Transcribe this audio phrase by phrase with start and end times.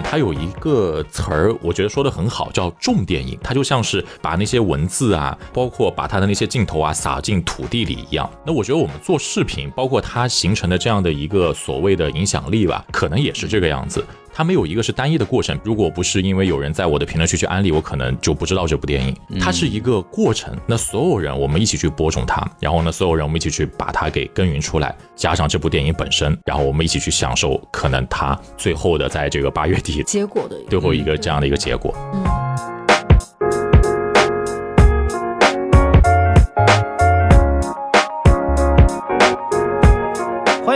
[0.00, 3.36] 它有一个词儿，我觉得说的很好，叫重电影。
[3.42, 8.30] 它就像是把那些文字啊，包括把它的那些镜头啊撒进土地里一样。
[8.46, 14.04] 那我觉得我们做视频，包括它形成的这样的一个所谓的影响力吧，可能也是这个样子。
[14.32, 19.14] 它没有一个是单一的过程，如果不是因为有人在我的评论区去安利，我可能就不知道这部电影。
[19.40, 31.92] 它是一个过程，那所有人我们一起去播种它，然后呢，所有人我们一起去把它给耕耘出来，加上这部电影本身，然后我们一起去享受可能它最后的在这个八月底结果的最后一个这样的一个结果。
[31.92, 32.71] 欢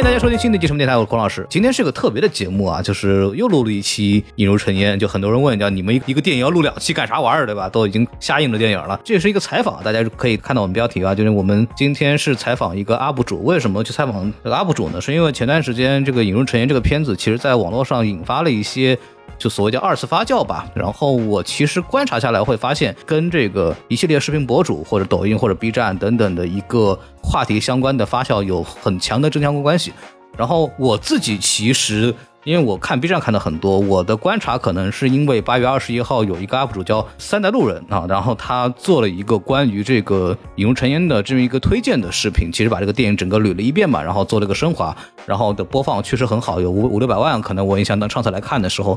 [0.06, 1.44] 大家收听新的一期什么电台，我是孔老师。
[1.50, 7.68] 今天是个特别的节目啊，就是又录了一期《引入尘烟》，就很多人问，叫你们一个电影要录两期干啥玩意儿，对吧？
[7.68, 13.42] 都已经下映的电影了，这也是一个采访，大家可以看到我们标题啊，就是我们今天是采访一个 UP 主。
[13.42, 15.00] 为什么去采访这个 UP 主呢？
[15.00, 18.96] 是因为前段时间这个《引入尘烟》这个片子，其实在网络上引发了一些。
[19.38, 29.92] 就所谓叫二次发酵吧，然后我其实观察下来会发现，跟这个一系列视频博主或者抖音或者 B 站等等的一个话题相关的发酵有很强的正相关关系。
[30.36, 32.14] 然后我自己其实
[32.44, 48.96] 因为我看 B 站看的很多，我的观察可能是因为八月二十一号有一个 UP 主叫三代路人啊，然后他做了一个关于这个《引入尘烟》的这么一个推荐的视频，其实把这个电影整个捋了一遍嘛，然后做了一个升华，然后的播放确实很好，有五五六百万，可能我印象当上次来看的时候。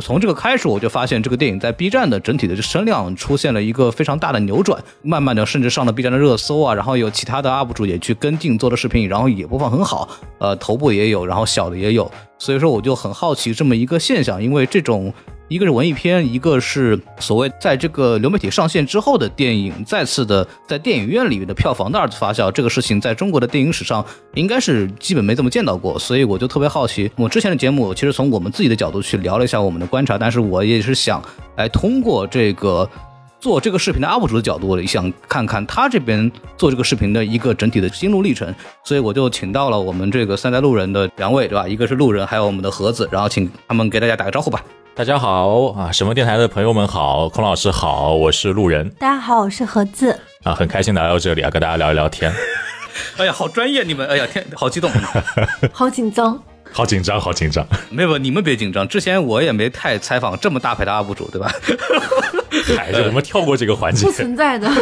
[0.00, 15.12] 从这个开始，我就发现这个电影在 B 站的整体的声量出现了一个非常大的扭转，慢慢的甚至上了 B 站的热搜啊，然后有其他的 UP 主也去跟进做的视频，然后也播放很好，呃，头部也有，然后小的也有，所以说我就很好奇这么一个现象，因为这种。
[15.48, 24.04] 一个是文艺片，一个是所谓在这个流媒体上线之后的电影再次的在电影院里面的票房的二次发酵，这个事情在中国的电影史上
[24.34, 27.10] 应该是基本没怎么见到过，所以我就特别好奇。
[27.16, 31.22] 我之前的节目其实从我们自己的角度去聊了一下我们的观察，但是我也是想
[31.56, 32.86] 来通过这个
[33.40, 38.54] 做这个视频的 UP 主的角度，也想看看他这边做这个视频的一个整体的心路历程，
[38.84, 41.66] 所以我就请到了我们这个三代路人的两位，对吧？
[41.66, 44.62] 一个是路人，还有我们的盒子，然后请他们给大家打个招呼吧。
[44.98, 45.92] 大家好啊！
[45.92, 48.90] 什么电台的朋友们好，孔老师好，我是路人。
[48.98, 50.10] 大家好，我是盒子
[50.42, 52.34] 啊，很开心来到这里啊，跟大家聊一聊天。
[53.16, 54.04] 哎呀，好专业你们！
[54.08, 54.90] 哎呀，天，好激动，
[55.70, 56.42] 好紧张，
[56.72, 57.64] 好紧张，好紧张。
[57.90, 58.88] 没有，你们别紧张。
[58.88, 61.48] 之前我也没太采访这么大牌的 UP 主，对吧？
[62.76, 64.04] 还是我们跳过这个环节。
[64.04, 64.68] 不存在的。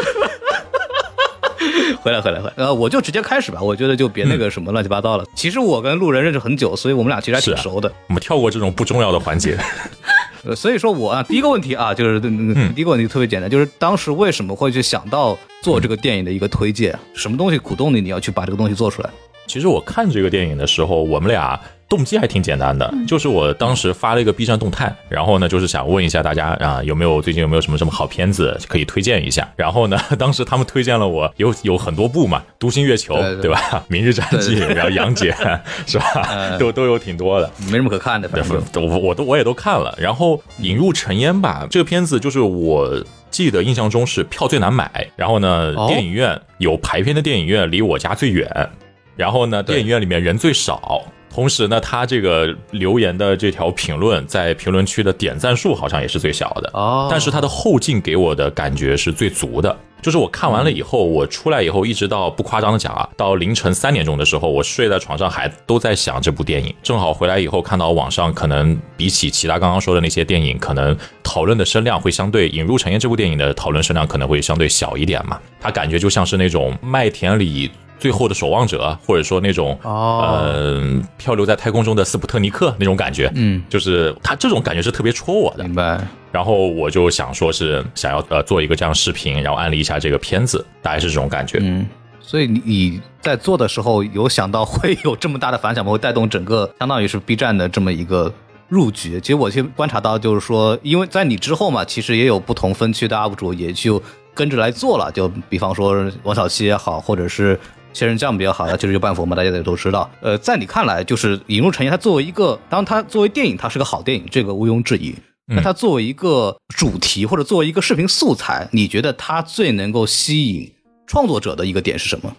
[2.00, 2.52] 回来，回来，回来。
[2.56, 3.60] 呃，我就直接开始吧。
[3.62, 5.24] 我觉得就别那个什么乱七八糟了。
[5.34, 7.92] 其实我跟路人认识很久，所以我们俩其实还挺熟的。
[8.08, 9.58] 我们跳过这种不重要的环节。
[10.44, 16.96] 呃，所以说我啊，第一个问题啊，就是第一个问题特别简单，就是当时为什么会去想到做这个电影的一个推荐？
[17.14, 19.10] 什么东西鼓动你，你要去把这个东西做出来？
[19.48, 21.58] 其实我看这个电影的时候，我们俩。
[21.88, 29.48] 动机还挺简单的，就是我当时发了一个 B 站动态，然后呢，就是想问一下大家啊，有没有最近有没有什么什么好片子可以推荐一下？
[29.54, 33.60] 然后呢， 当时他们推荐了我有有很多部嘛，《独行月球》对吧？
[33.86, 35.32] 《明日战记》，然后《杨戬》
[35.86, 36.56] 是吧？
[36.58, 39.96] 都都有挺多的，没什么可看的，反正我我都我也都看了。
[40.00, 48.70] 然后《引入尘烟》吧，这个片子就是我记得印象中是票最难买，然后呢，电影院有排片的电影院离我家最远，
[49.14, 51.00] 然后呢，电影院里面人最少。
[51.36, 59.76] 同时呢，他这个留言的这条评论在评论区的点赞数好像也是最小的哦，但是他的后劲给我的感觉是最足的。
[60.00, 66.74] 就是我看完了以后，我出来以后，一直到不夸张的讲啊，到凌晨三点钟的时候，我睡在床上还都在想这部电影。
[66.82, 75.38] 正好回来以后看到网上可能比起其他刚刚说的那些电影，可能讨论的声量会相对《引入尘烟》这部电影的讨论声量可能会相对小一点嘛。
[75.60, 77.70] 他感觉就像是那种麦田里。
[77.98, 85.64] 最后的守望者，或者说那种呃漂流在太空中的斯普特尼克那种感觉，嗯，就是他这种感觉是特别戳我的。
[85.64, 86.00] 明白。
[86.30, 91.58] 然后我就想说是想要呃做一个这样视频，然后安利一下这个片子，大概是这种感觉。
[91.62, 91.86] 嗯，
[92.20, 95.90] 所以你你在做的时候有想到会有这么大的反响吗？
[95.90, 98.30] 会带动整个相当于是 B 站的这么一个
[98.68, 99.18] 入局？
[99.22, 104.02] 其实我其实观察到就是说，因为在你之后嘛，其实也有不同分区的 UP 主也就
[104.34, 107.58] 跟着来做了，就比方说王小七也好，或者是。
[107.96, 110.10] 仙人掌比较好的，其实就半佛嘛，大家也都知道。
[110.20, 115.14] 呃，在你看来，就是《引入尘烟》，它作为一个，当它作为电影，它是个好电影，这个毋庸置疑。
[115.46, 120.70] 那它作为一个主题或者作为一个视频素材，你觉得它最能够吸引
[121.06, 122.36] 创作者的一个点是什么？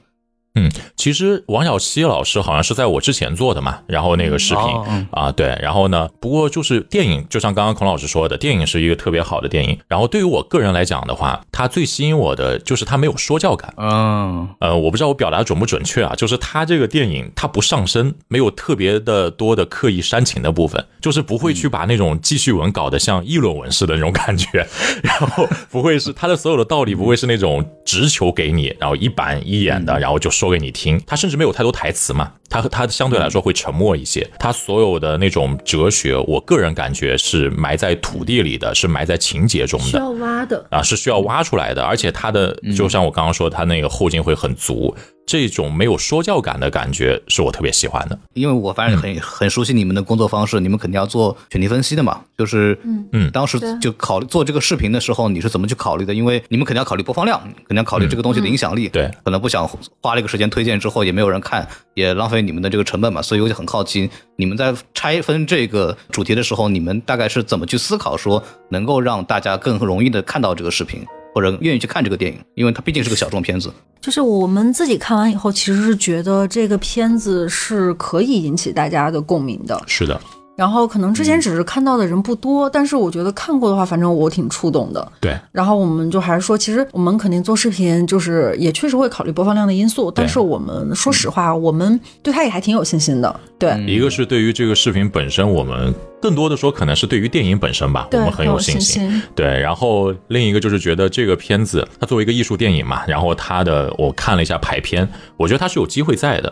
[0.58, 9.78] 嗯，其实王小溪老师好像是在我之前做的嘛，然后那个视频、啊，对，然后呢，不过就是电影，就像刚刚孔老师说的，电影是一个特别好的电影。
[9.88, 13.72] 然后对于我个人来讲的话，它最吸引我的就是它没有说教感。
[13.78, 24.66] 嗯，呃，我不知道我表达准不准确啊，就是它这个电影它不上身，没有特别的多的刻意煽情的部分，就是不会去把那种记叙文搞得像议论文似的那种感觉，
[25.04, 39.86] 然后不会是它的所有的道理不会是那种直球给你，然后一板一眼的，然后就说给你听，他甚至没有太多台词嘛，他他相对来说会沉默一些，他所有的那种哲学，我个人感觉是埋在土地里的，是埋在情节中的。
[39.86, 40.66] 需要挖的。
[40.70, 44.96] 啊，是需要挖出来的，而且他的就像我刚刚说，他那个后劲会很足，
[45.28, 48.18] 这种没有说教感的感觉是我特别喜欢的。
[48.34, 52.22] 因为我反正很、很熟悉你们的工作方式，你们肯定要做选题分析的嘛。
[52.38, 56.14] 就是，嗯嗯当时就考虑做这个视频的时候，你是怎么去考虑的？
[56.14, 58.88] 因为你们肯定要考虑播放量，肯定要考虑这个东西的影响力。
[58.88, 59.70] 对可能不想
[60.02, 63.22] 花了一个时间推荐之后也没有人看，也浪费你们的这个成本嘛。
[63.22, 71.06] 所以我就很好奇，你们在拆分这个主题的时候，你们大概是怎么去思考，说能够让大家更容易的看到这个视频，
[71.38, 72.40] 或者愿意去看这个电影？
[72.56, 73.72] 因为它毕竟是个小众片子。
[74.02, 79.80] 就是我们自己看完以后，其实是觉得这个片子是可以引起大家的共鸣的。
[79.86, 80.20] 是的，
[80.58, 85.12] 然后可能之前只是看到的人不多，但是我觉得看过的话，反正我挺触动的。
[85.22, 93.40] 对，然后我们就还是说，其实我们肯定做视频，就是也确实会考虑播放量的因素，但是我们说实话，我们对它也还挺有信心的。
[93.60, 99.22] 对，一个是对于这个视频本身，我们更多的说可能是对于电影本身吧，我，们很有信信心。
[99.36, 105.08] 对，然后另一个就是觉得这个片子它作为一个艺术电影嘛，然后它的我看了一下排片，
[105.38, 106.52] 我觉得它是有机会在的。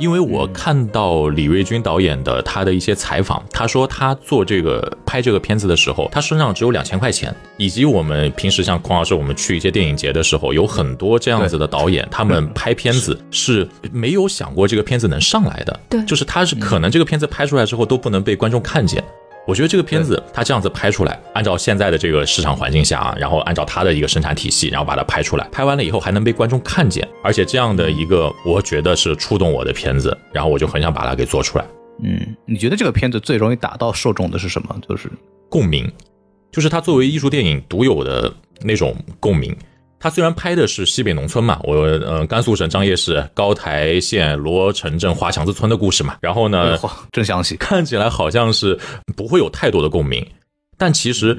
[0.00, 13.68] 因为我看到李瑞军导演的他的一些采访，他说他做这个拍这个片子的时候，他身上只有两千块钱，以及我们平时像孔老师，我们去一些电影节的时候，有很多这样子的导演，他们拍片子是。
[13.92, 16.02] 没有想过这个片子能上来的，对。
[16.06, 19.02] 就是他是可能这个片子拍出来之后都不能被观众看见。
[19.50, 31.64] 我觉得这个片子它这样子拍出来，按照现在的这个市场环境下啊，然后按照它的一个生产体系，然后把它拍出来，拍完了以后还能被观众看见，而且这样的一个我觉得是触动我的片子，然后我就很想把它给做出来。
[32.04, 34.80] 嗯，你觉得这个片子最容易打到受众的是什么？
[34.88, 35.10] 就是
[35.48, 35.90] 共鸣，
[36.52, 38.32] 就是它作为艺术电影独有的
[38.62, 39.52] 那种共鸣。
[40.00, 47.54] 它虽然拍的是西北农村嘛，我呃甘肃省张掖市高台县罗城镇华强子村的故事嘛，然后呢，哇，真详细。
[47.56, 48.76] 看起来好像是
[49.14, 50.26] 不会有太多的共鸣，
[50.78, 51.36] 但其实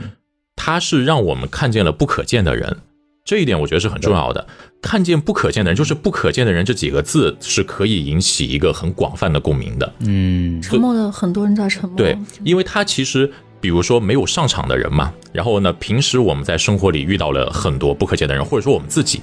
[0.56, 2.78] 它是让我们看见了不可见的人，
[3.26, 4.46] 这一点我觉得是很重要的。
[4.80, 9.92] 看见不可见的人，就是不可见的人这几个字是可以引起一个很广泛的共鸣的。
[10.00, 11.98] 嗯，沉默的很多人在沉默。
[11.98, 13.32] 对，因为他其实，
[13.62, 19.22] 比如说没有上场的人嘛，然后呢，平时我们在生活里遇到了很多不可见的人，或者说我们自己，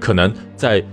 [0.00, 0.84] 可能在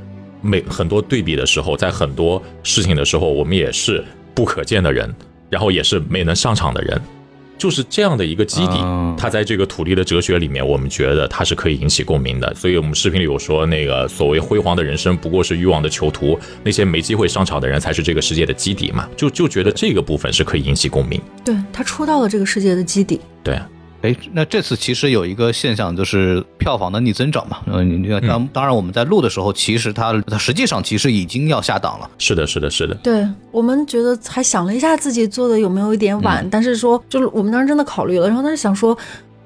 [0.42, 4.06] 每很多对比的时候，在很多事情的时候，我们也是
[4.36, 5.14] 不可见的人，
[5.50, 7.02] 然后也是没能上场的人。
[7.58, 12.54] 就是这样的一个基底啊，它在这个土地的哲学里面，我们觉得它是可以引起共鸣的。
[12.56, 19.10] 所以我们视频里有说，那个所谓辉煌的人生不过是欲望的囚徒，那些没机会上场的人才是这个世界的基底嘛。
[19.16, 21.22] 就就觉得这个部分是可以引起共鸣。
[21.44, 23.20] 对，他戳到了这个世界的基底。
[23.44, 23.60] 对，
[24.06, 27.58] 哎，那这次其实有一个现象，就是票房的逆增长嘛。
[27.66, 32.10] 嗯，你看，当当然我们在录的时候，其实它它实际上其实已经要下档了。
[32.18, 32.94] 是的，是的，是的。
[32.96, 38.96] 对我们觉得还想了一下自己做的有没有一点晚，但是说就是我们当时真的考虑了，然后当时想说，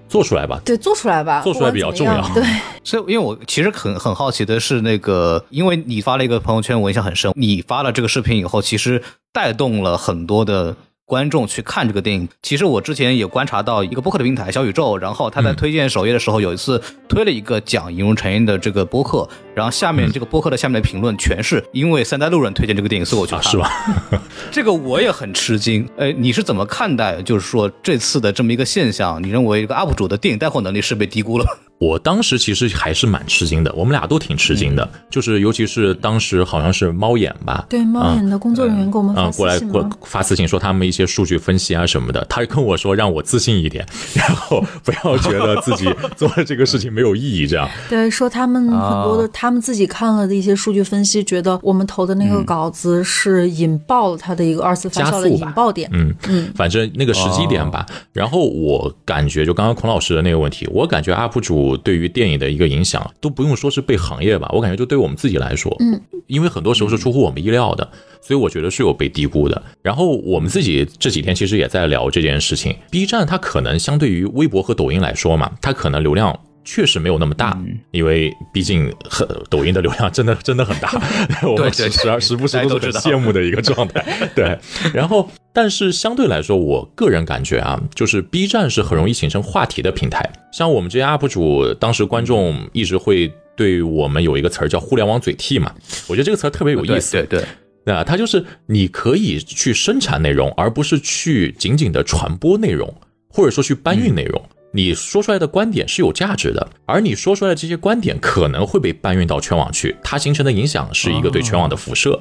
[0.10, 0.60] 做出来吧。
[0.66, 7.32] 对，做出来吧，做出来比较重要不管怎么样 所以，因为我其实很很好奇的是，那个，因为你发了一个朋友圈，我印象很深。
[7.36, 9.02] 你发了这个视频以后，其实
[9.32, 10.76] 带动了很多的
[11.10, 12.30] 观众去看这个电影。
[12.44, 19.28] 其实我之前也观察到一个播客的平台小宇宙，然后他在推荐首页的时候，有一次推了一个讲引入陈烟的这个播客，
[19.60, 23.52] 然后下面这个播客的下面的评论全是因为三代路人推荐这个电影，所以我去啊，看。
[23.52, 23.70] 是吧？
[24.50, 25.86] 这个我也很吃惊。
[26.00, 29.22] 哎，你是怎么看待，就是说这次的这么一个现象？
[29.22, 31.46] 你认为这个 UP 主的电影带货能力是被低估了？
[31.80, 47.70] 我当时其实还是蛮吃惊的，我们俩都挺吃惊的，就是尤其是当时好像是猫眼吧，对，猫眼的工作人员给我们啊、发过来过发私信说他们一些数据分析啊什么的，他跟我说让我自信一点，然后不要觉得自己做了这个事情没有意义，这样。
[47.88, 55.90] 对，说他们很多的，他们自己看了的一些数据分析，觉得我们投的那个稿子是引爆了他的一个二次发酵的引爆点。
[55.94, 57.86] 嗯嗯，反正那个时机点吧。
[58.12, 67.90] 然后我感觉，就刚刚孔老师的那个问题，我感觉 UP 主对于电影的一个影响，都不用说是被行业吧，我感觉就对我们自己来说，嗯，因为很多时候是出乎我们意料的，
[68.22, 69.62] 所以我觉得是有被低估的。
[69.82, 77.60] 然后我们自己这几天其实也在聊这件事情，B 站它可能相对于微博和抖音来说嘛，它可能流量确实没有那么大，
[77.92, 80.92] 因为毕竟很抖音的流量真的真的很大，
[81.48, 84.06] 我们时时时不时都是很羡慕的一个状态。
[84.36, 84.58] 对，
[84.94, 90.28] 然后但是相对来说，我个人感觉啊，就是 B 站是很容易形成话题的平台。
[90.52, 95.74] 像我们这些 UP 主，当时观众一直会对我们有一个词儿叫“互联网嘴替”嘛，
[96.08, 97.12] 我觉得这个词儿特别有意思。
[97.14, 97.44] 对对。
[97.86, 102.94] 那它就是你可以去生产内容，而不是去仅仅的传播内容，
[103.30, 104.42] 或者说去搬运内容。
[104.72, 112.20] 你说出来的观点是有价值的，而你说出来的这些观点可能会被搬运到全网去，它形成的影响是一个对全网的辐射。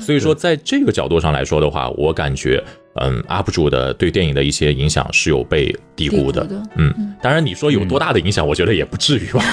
[0.00, 6.48] 所以说，在这个角度上来说的话，我感觉，嗯，UP 主的对电影的一些影响是有被低估的。
[6.76, 9.44] 嗯，当然你说有多大的影响，我觉得也不至于吧。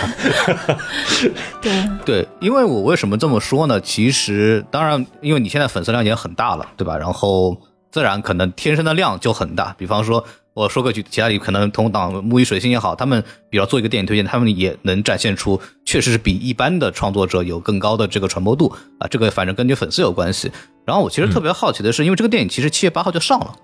[1.62, 3.82] 对对，因为我为什么这么说呢？
[3.82, 6.98] 其实，当然，因为你现在粉丝量已经很大了，对吧？
[6.98, 7.58] 然后
[7.92, 10.24] 自然可能天生的量就很大，比方说。
[10.60, 19.08] 我说个句，其他里可能同档木鱼水星也好，他们比如做一个电影推荐，他们也能展现出确实是比一般的创作者有更高的这个传播度啊。
[19.08, 20.51] 这个反正跟你粉丝有关系。
[20.86, 23.56] 然后我其实特别好奇的是，因为这个电影其实七月八号就上了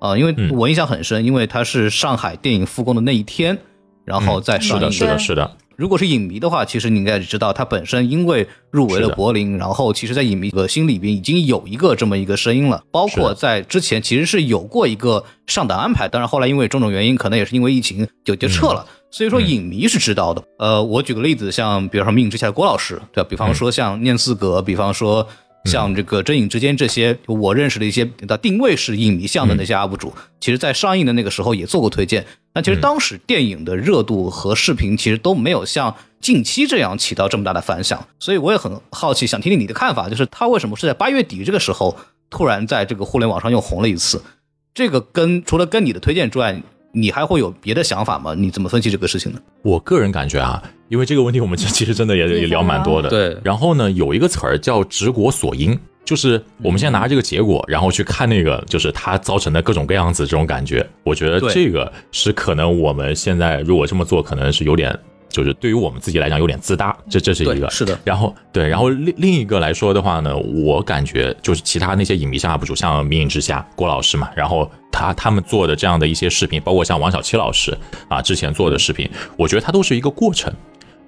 [0.00, 3.58] 啊，因为我印象很深，因为它是上海电影复工的那一天，
[4.04, 4.92] 然后再上映。
[4.92, 5.56] 是的，是的，是的。
[5.76, 12.82] 如果是影迷的话，其实你应该知道，他本身因为入围了柏林，然后其实，在影迷的心里边已经有一个这么一个声音了。
[12.90, 18.86] 包括在之前，其实是有过一个上档安排，当然后来因为种种原因，可能也是因为疫情，就就撤了。
[19.10, 20.42] 所以说，影迷是知道的。
[20.58, 23.28] 呃，我举个例子，像比如说《命运之下》的郭老师，对吧？
[23.30, 25.26] 比方说像念四格，比方说。
[25.64, 32.24] 像这个真影之间这些我认识的一些的定位是影迷向的那些 UP 主，其实，在上映的那个时候也做过推荐。
[32.54, 41.96] 那其实当时电影的热度和视频其实都没有像近期这样起到这么大的反响，所以我也很好奇，想听听你的看法，就是他为什么是在八月底这个时候
[42.30, 44.22] 突然在这个互联网上又红了一次？
[44.72, 46.60] 这个跟除了跟你的推荐之外。
[46.96, 48.36] 你还会有别的想法吗？
[48.38, 49.40] 你怎么分析这个事情呢？
[49.62, 50.62] 我个人感觉啊，
[50.94, 53.08] 因为这个问题我们 其实真的也也聊蛮多的。
[53.10, 53.36] 对。
[53.42, 60.88] 然后呢，有一个词儿叫“直果所因”，就是我们现在拿着这个结果，然后去看那个，就是它造成的各种各样子这种感觉。
[61.02, 64.96] 我觉得这个是可能我们现在如果这么做，可能是有点。
[65.30, 67.98] 就是对于我们自己来讲有点自大，这这是一个是的。
[68.04, 80.52] 然后对，然后另另一个来说的话呢，我感觉就是其他那些影迷向 UP 主，像《迷影之下》郭老师嘛，然后他他们做的这样的一些视频，包括像王小七老师啊之前做的视频，我觉得它都是一个过程，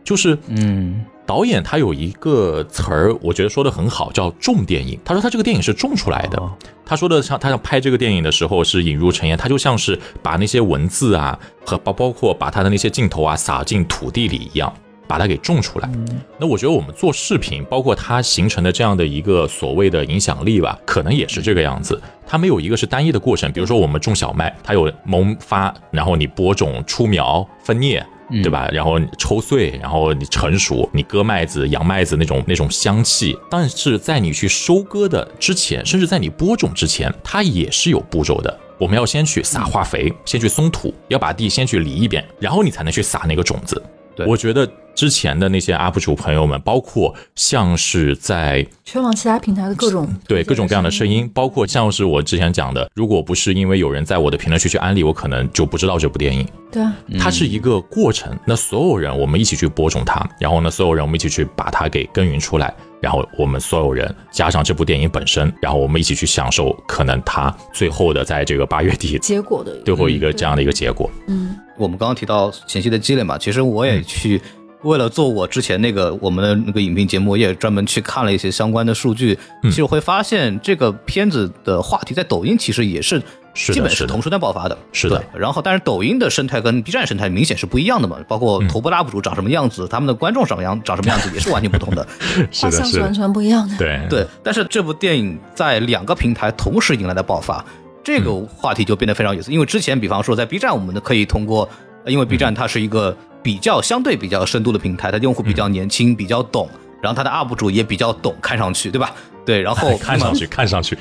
[0.06, 1.04] 就是嗯。
[1.26, 4.96] 导演他有一个词儿，我觉得说的很好，叫“种电影”。
[5.04, 6.40] 他说他这个电影是种出来的。
[6.84, 14.72] 他说的像他要拍这个电影的时候是引入尘烟，他就像是把那些文字啊和包包括把他的那些镜头啊撒进土地里一样，
[15.08, 15.90] 把它给种出来。
[16.38, 22.00] 那我觉得我们做视频，包括它形成的这样的一个所谓的影响力吧，可能也是这个样子。
[22.24, 23.50] 它没有一个是单一的过程。
[23.50, 28.00] 比如说我们种小麦，它有萌发，然后你播种、出苗、分蘖。
[28.42, 28.68] 对吧？
[28.72, 33.36] 然后抽穗，然后你成熟，你割麦子、扬麦子那种那种香气。
[33.50, 38.58] 但是在你去收割的之前，甚至在你播种之前，它也是有步骤的。
[38.78, 43.82] 我们要先去撒化肥，先去松土，要把地先去犁一遍，然后你才能去撒那个种子。
[44.14, 44.68] 对，我觉得。
[44.96, 56.48] 之前的那些 UP 主朋友们，包括像是在全网其他平台的各种对各种各样的声音，包括像是我之前讲的，如果不是因为有人在我的评论区去安利，我可能就不知道这部电影。
[56.72, 58.36] 对啊，它是一个过程。
[58.46, 71.10] 那所有人我们一起去播种它，然后呢，所有人我们一起去把它给耕耘出来，然后我们所有人加上这部电影本身，然后我们一起去享受可能它最后的在这个八月底 结果的最后一个这样的一个结果。
[71.28, 74.40] 嗯，我们刚刚提到前期的积累嘛，其实我也去。
[74.82, 79.36] 为了做我之前那个我们的那个影评节目，我也专门去看了一些相关的数据。
[79.64, 83.20] 其实会发现，这个片子的话题在抖音其实也是
[83.54, 84.78] 基本是同时段爆发的。
[84.92, 85.20] 是的。
[85.34, 88.18] 然后，但是抖音的生态跟 B 站生态明显是不一样的嘛。
[88.28, 92.06] 包括头部 UP 主长什么样子，他们的观众什么样长什么样子也是完全不同的。
[92.52, 93.76] 是的，是完全不一样的。
[93.78, 94.26] 对对。
[94.44, 97.64] 但是这部电影在两个平台同时迎来的爆发，
[98.04, 99.50] 这个话题就变得非常有意思。
[99.50, 101.68] 因为之前，比方说在 B 站，我们可以通过，
[102.04, 103.16] 因为 B 站它是一个。
[103.46, 106.68] 比较相对比较深度的平台，它的用户比较年轻，比较懂，
[107.00, 109.14] 然后它的 UP 主也比较懂，看上去对吧？
[109.44, 110.98] 对，然后看上去看上去，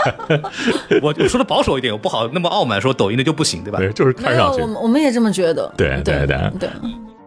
[1.00, 3.78] 我说的保守一点，我不好那么傲慢说抖音的就不行，对吧？
[3.78, 6.68] 对，就是看上去，我们我们也这么觉得，对对对对，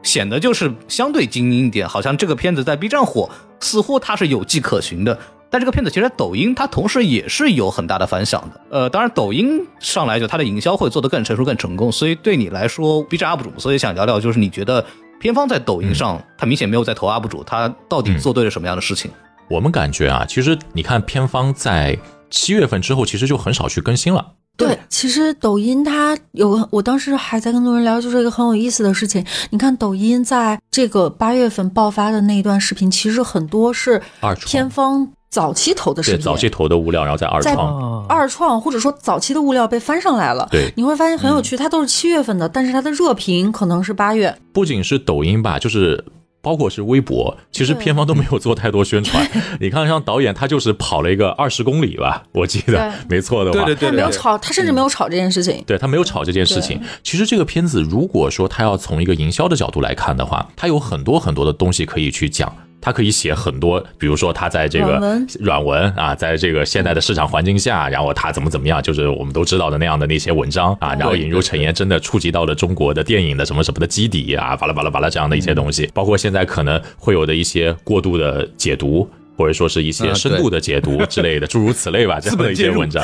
[0.04, 3.28] 显得就是相对精英一点，好像这个片子在 B 站火，
[3.60, 5.18] 似乎它是有迹可循的。
[5.50, 8.62] 但这个片子其实在抖音，它同时也是有很大的反响的。
[8.70, 11.92] 呃，当然抖音上来就它的营销会做得更成熟、更成功。
[11.92, 14.86] 所以对你来说，B 站 UP 主，所以想聊聊，就是你觉得
[15.20, 19.10] 片方在抖音上，他明显没有在投 UP 主，他到底做对了什么样的事情？
[19.50, 21.98] 我们感觉啊，其实你看片方在
[22.30, 24.34] 七月份之后，其实就很少去更新了。
[24.56, 29.26] 对，其实抖音它有，我当时还在跟路人聊，就是一个很有意思的事情。
[29.50, 40.48] 你看，抖音在这个八月份爆发的那一段视频，其实很多是二创偏方早期投的视对频，早期投的物料，然后再二创，二创或者说早期的物料被翻上来了。
[40.52, 44.36] 对你会发现很有趣，它都是七月份的，但是它的热评可能是八月。
[44.52, 46.04] 不仅是抖音吧，就是。
[46.42, 49.30] 包括是微博，其实片方都没有做太多宣传。
[49.60, 55.62] 你看，像导演他就是跑了一个二十公里吧，我记得没错的话，对对对他没有炒，他甚至没有炒这件事情。
[55.68, 56.82] 对他没有炒这件事情。
[57.04, 62.56] 其实这个片子，如果说他要从一个营销的角度来看的话，他有很多很多的东西可以去讲。
[62.82, 65.02] 他可以写很多，比如说他在这个
[65.40, 79.10] 软文啊，在这个现在的市场环境下，然后他怎么怎么样，就是我们都知道的那样的那些文章啊，然后引入陈岩真的触及到了中国的电影的什么什么的基底啊，巴拉巴拉巴拉这样的一些东西，包括现在可能会有的一些过度的解读。
[79.40, 83.02] 或者说是一些深度的解读之类的， 诸如此类吧，这样的一些文章。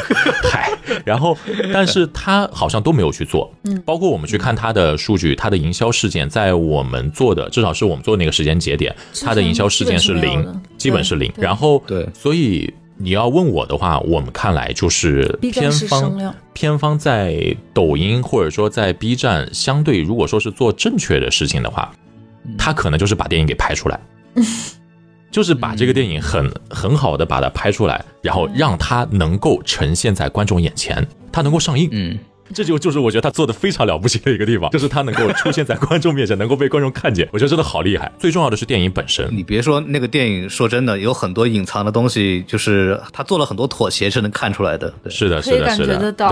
[0.52, 0.70] 嗨，
[1.06, 1.38] 然后，
[1.74, 3.50] 但是他好像都没有去做。
[3.64, 11.32] 嗯，包括我们去看他的数据，他的营销事件，在我们做的，至少是我们做的那个时间节点，他的营销事件是零，基本是零。
[11.38, 21.94] 然后，对所以你要问我的话，我们看来就是偏方量，偏方在抖音或者说在 B 站，相对如果说是做正确的事情的话，
[22.58, 23.98] 他可能就是把电影给拍出来。
[25.32, 31.90] 就是把这个电影很很好的把它拍出来，然后让它能够呈现在观众眼前，它能够上映。
[31.92, 32.18] 嗯，
[32.54, 38.12] 这就就是我觉得他做的非常了不起的一个地方，就是他能够出现在观众面前，能够被观众看见，我觉得真的好厉害。
[38.20, 44.94] 最重要的是电影本身，你别说那个电影，说真的，有很多隐藏的东西，就是他做了很多妥协，是能看出来的。
[45.04, 46.28] 对，是的，是的，是的，对。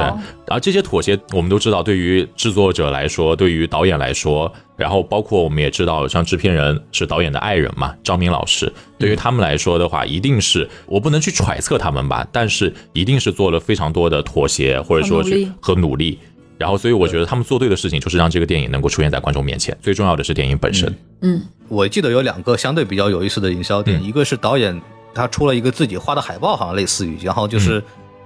[0.48, 16.18] 而这些妥协，我们都知道，对于制作者来说，对于导演来说，然后包括我们也知道，像制片人是导演的爱人嘛，张明老师，对于他们来说的话，一定是我不能去揣测他们吧，但是一定是做了非常多的妥协，或者说去和努力。
[16.58, 19.78] 然后，所以我觉得他们做对的事情，就是让这个电影能够出现在观众面前。
[19.82, 20.94] 最重要的是电影本身。
[21.22, 24.80] 嗯，我记得有两个相对比较有意思的营销点，嗯一个是导演
[25.14, 27.84] 他出了一个自己画的海报，好像类似于，然后就是嗯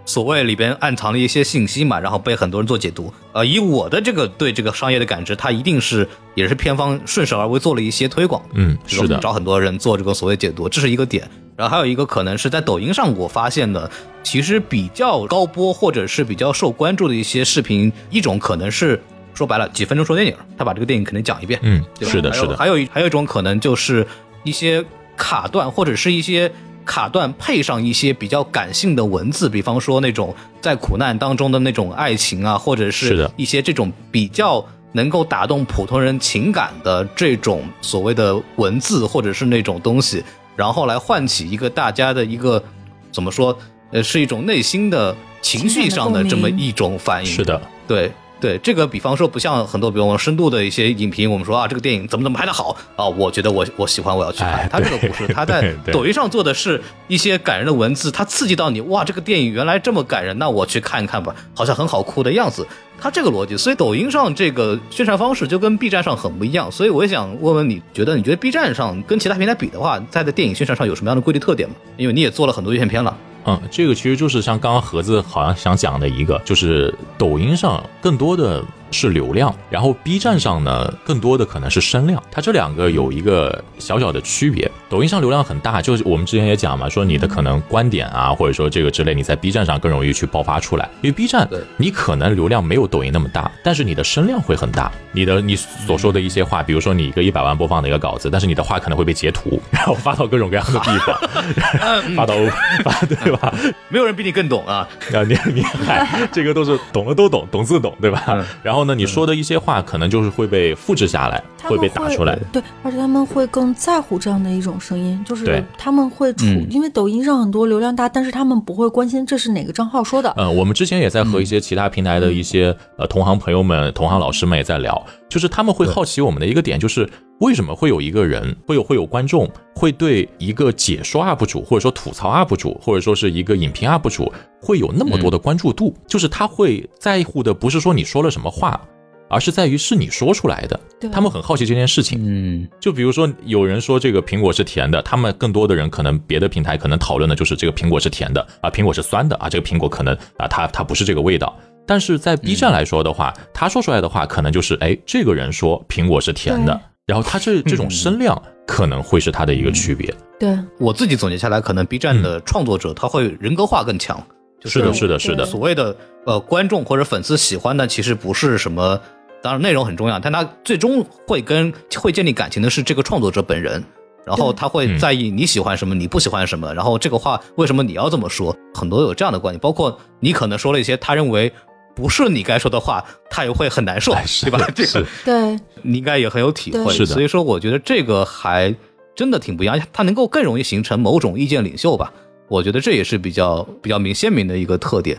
[0.07, 3.13] 所谓里边暗藏了一些信息嘛，然后被很多人做解读。
[3.33, 8.41] 呃，以我的这个对这个商业的感知，它一定是也是片方顺势而为做了一些推广。
[8.53, 11.29] 嗯，是的，找很多人做这个所谓解读，这是一个点。
[11.57, 13.91] 然后还有一个可能是在抖音上我发现的，
[14.23, 19.01] 其实比较高播或者是比较受关注的一些视频，一种可能是
[19.34, 24.08] 说白了几分钟说电影，他把这个电影可能讲一遍，嗯，对吧是的，是的，还有还有一还有一种可能就是
[24.43, 24.86] 一些
[25.17, 26.51] 卡段或者是一些
[26.88, 40.23] 卡段配上一些比较感性的文字，比方说那种在苦难当中的那种爱情啊，或者是一些这种比较能够打动普通人情感的这种所谓的文字或者是那种东西，
[40.56, 42.63] 然后来唤起一个大家的一个
[43.12, 43.56] 怎么说？
[43.91, 47.32] 呃，是一种内心的情绪上的这么一种反应。
[47.32, 54.69] 是的，对对，这个比方说不像很多比如说深度的一些影评，我们说啊这个电影怎么怎么拍的好啊，我觉得我我喜欢我要去哎看。
[54.69, 62.65] 他这个不是，他在抖音上做的是一些感人的文字，它刺激到你，哇，这个电影原来这么感人，那我去看一看吧，好像很好哭的样子。
[63.00, 66.71] 他这个逻辑，所以抖音上这个宣传方式就跟 B 站上很不一样。
[66.71, 71.76] 所以我也想问问你，觉得你觉得 B 站上跟其他平台比的话，在的电影宣传上有什么样的规律特点吗？
[71.95, 73.15] 因为你也做了很多院线片了。
[73.47, 84.69] 嗯，这个其实就是像刚刚盒子好像想讲的一个，就是抖音上更多的是流量，然后 B 站上呢更多的可能是声量，它这两个有一个小小的区别。
[84.89, 101.19] 抖音上流量很大，就是我们之前也讲嘛，说你的可能观点啊，或者说这个之类，你在 B 站上更容易去爆发出来，因为 B 站你可能流量没有抖音那么大，但是你的声量会很大，你的你所说的一些话，比如说你一个一百万播放的一个稿子，但是你的话可能会被截图， 然后发到各种各样的地方，
[102.15, 102.36] 发到
[102.84, 103.54] 发 对吧？
[103.89, 104.88] 没有人比你更懂啊！
[105.13, 108.23] 啊，你你嗨，这个都是懂的都懂，懂自懂，对吧？
[108.30, 112.38] 嗯然后呢，你说的一些话可能就是会被复制下来，他们被打出来。
[112.52, 116.67] 对，而且他们会更在乎这样的一种声音，就是他们会处，嗯。
[116.70, 120.34] 因为抖音上很多流量大，但是他们不会关心这是哪个账号说的。
[120.38, 138.80] 嗯，我们之前也在和一些其他平台的一些呃同行朋友们、同行老师们也在聊，就是他们会好奇我们的一个点，就是为什么会有一个人，会有会有观众会对一个解说 UP 主，或者说吐槽 UP 主，或者说是一个影评 UP 主，会有那么多的关注度，就是他会在乎的不是说你说了什么话，
[139.29, 140.79] 而是在于是你说出来的。
[141.11, 142.19] 他们很好奇这件事情。
[142.21, 151.57] 嗯，就比如说，有人说这个苹果是甜的，他们更多的人可能别的平台可能讨论的就是这个苹果是甜的啊，苹果是酸的啊，这个苹果可能啊，它它不是这个味道。
[151.85, 160.13] 但是在 B 站来说的话，他说出来的话可能就是，哎，这个人说苹果是甜的，然后他这这种声量可能会是他的一个区别。
[160.37, 164.21] 对，我自己总结下来，可能 B 站的创作者他会人格化更强，
[164.59, 165.45] 就是的，是的，是的。
[165.45, 168.99] 所谓的呃观众或者粉丝喜欢的，其实不是什么，
[169.41, 173.84] 当然内容很重要，但他最终会跟会建立感情的是这个创作者本人。
[174.26, 176.73] 然后他会在意你喜欢什么，你不喜欢什么。
[176.73, 178.54] 然后这个话为什么你要这么说？
[178.73, 181.50] 很多有这样的观点，包括你可能说了一些他认为
[181.95, 184.69] 不是你该说的话，他也会很难受， 对吧？
[184.76, 186.91] 这个对，你应该也很有体会。
[186.91, 188.76] 是的，所以说我觉得这个还
[189.15, 192.12] 真的挺不一样，他能够更容易形成某种意见领袖吧。
[192.50, 195.17] 我觉得这也是比较比较明鲜明的一个特点。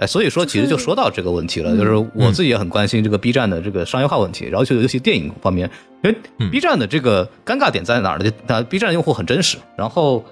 [0.00, 5.70] 哎，所以说其实就说到这个问题了，就是我自己也很关心这个 B 站的这个商业化问题，然后就尤其电影方面，
[6.02, 8.32] 因为 B 站的这个尴尬点在哪儿呢？
[8.46, 10.24] 那 B 站用户很真实，然后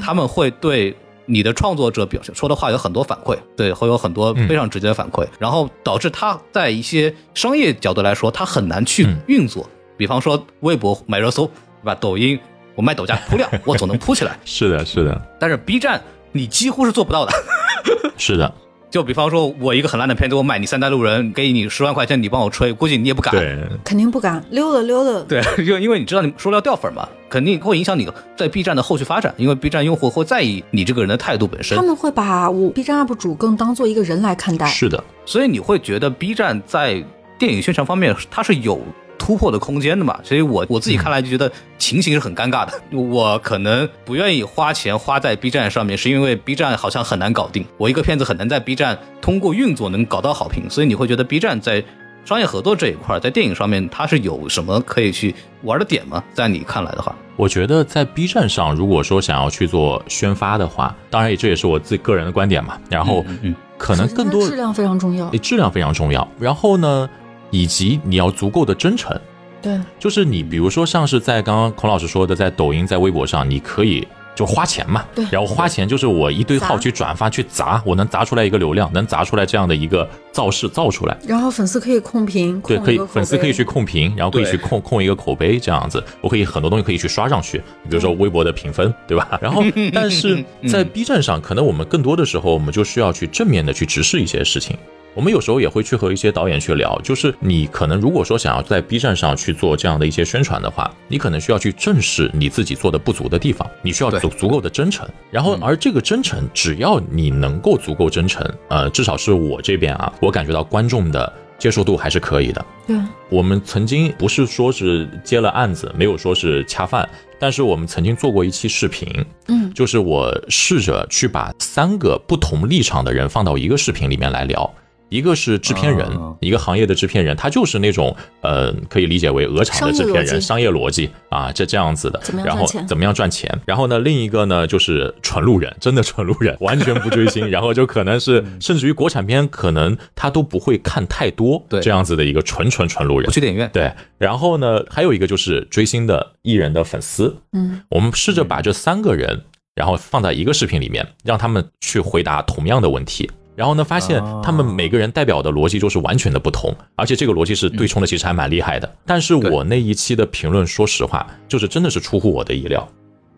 [0.00, 9.68] 他们会对你的创作者表现说的话有很多反馈，对，会有很多非常直接的反馈，然后导致他在一些商业角度来说，他很难去运作。
[9.96, 11.44] 比方说微博买热搜，
[11.82, 11.94] 对吧？
[11.96, 12.38] 抖音
[12.76, 14.38] 我卖抖加铺料，我总能铺起来。
[14.46, 15.20] 是的，是的。
[15.40, 16.00] 但是 B 站
[16.30, 17.32] 你几乎是做不到的。
[18.16, 18.54] 是的。
[18.90, 23.32] 就比方说，我一个很烂的片子，我买你三代路人，给你十万块钱，你帮我吹，估计你也不敢。
[23.32, 25.24] 对，肯定不敢，溜达溜达。
[25.28, 31.76] 对， 就因为你知道你说了要掉粉嘛，肯定会影响你在 B 站的后续发展，因为 B 站用户会在意你这个人的态度本身。
[31.76, 34.66] 他们会把我 B 站 UP 主更当做一个人来看待。
[34.66, 37.04] 是的，所以你会觉得 B 站在
[37.38, 38.80] 电影宣传方面，它是有。
[39.18, 42.72] 突破的空间的嘛，所以我我自己看来就觉得情形是很尴尬的。
[42.96, 47.66] 我可能不愿意花钱花在 B 站上面，是因为 B 站好像很难搞定。
[47.76, 51.82] 我一个片子很难在 B 站通过运作能搞到好评，所以你会觉得 B 站在
[52.24, 56.22] 商业合作这一块，在电影上面它是有什么可以去玩的点吗？
[56.32, 62.78] 在你看来的话，我觉得在 B 站上，如果说想要去做宣发的话，当然这也是我自己个人的观点嘛。
[62.88, 66.26] 然后，嗯可能更多质量非常重要，质量非常重要。
[66.38, 67.08] 然后呢？
[67.50, 69.18] 以及你要足够的真诚，
[69.60, 74.06] 对，就是你，比如说像是在刚刚孔老师说的，在抖音、在微博上，你可以
[74.36, 89.36] 就花钱嘛，对，然后花钱就是我一堆号去转发去砸，我能砸出来一个流量，能砸出来这样的一个造势造出来，然后粉丝可以控评，对，可以粉丝可以去控评，然后可以去控控一个口碑这样子，我可以很多东西可以去刷上去，比如说微博的评分，对吧？
[89.42, 94.78] 然后 但是在 B 站上，可能我们更多的时候，我们就需要去正面的去直视一些事情。
[95.18, 105.08] 我们有时候也会去和一些导演去聊，就是你可能如果说想要在 B 站上去做这样的一些宣传的话，你可能需要去正视你自己做的不足的地方，你需要足足够的真诚。
[105.32, 112.64] 然后，而这个真诚，只要你能够足够真诚，呃，至少是我这边啊，我感觉到观众的接受度还是可以的。
[112.86, 112.96] 对，
[113.28, 117.08] 我们曾经不是说是接了案子，没有说是恰饭，
[117.40, 119.12] 但是我们曾经做过一期视频，
[119.48, 124.72] 嗯，就是我试着去把三个不同立场的人放到一个视频里面来聊。
[125.08, 126.08] 一个是制片人，
[126.40, 132.20] 一个行业的制片人，他就是那种呃，可以理解为鹅厂的制片人，商业逻辑啊，这这样子的。
[132.44, 133.50] 然后怎么样赚钱？
[133.66, 143.70] 然后呢，另一个呢就是纯路人， 真的纯路人，完全不追星， 然后就可能是甚至于国产片可能他都不会看太多，对这样子的一个纯纯纯路人，不去电影院。
[143.72, 147.36] 对，然后呢，还有一个就是追星的艺人的粉丝。
[147.52, 149.42] 嗯，我们试着把这三个人，
[149.74, 153.30] 然后放在一个视频里面，让他们去回答同样的问题。
[153.58, 158.88] 然后呢，发现他们每个人代表的逻辑就是完全的不同，而且这个逻辑是对冲的，其实还蛮厉害的。
[159.04, 162.88] 但是我那一期的评论，说实话，就是真的是出乎我的意料。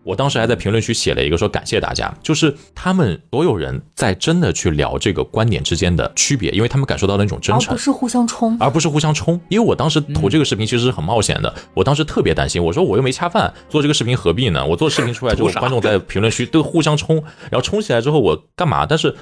[0.03, 9.41] 我当时还在评论区写了一个说感谢大家，就是他们所有人在真的去聊这个观点之间的区别，因为他们感受到了那种真诚，而不是互相冲，而不是互相冲。
[9.49, 14.63] 因为我当时投这个视频其实是很冒险的，我当时特别担心，我说我又没恰饭，做这个视频何必呢？
[14.63, 17.15] 我做视频出来之后， 观众在评论区都互相冲，
[17.49, 18.85] 然后冲起来之后我干嘛？
[18.85, 19.15] 但是。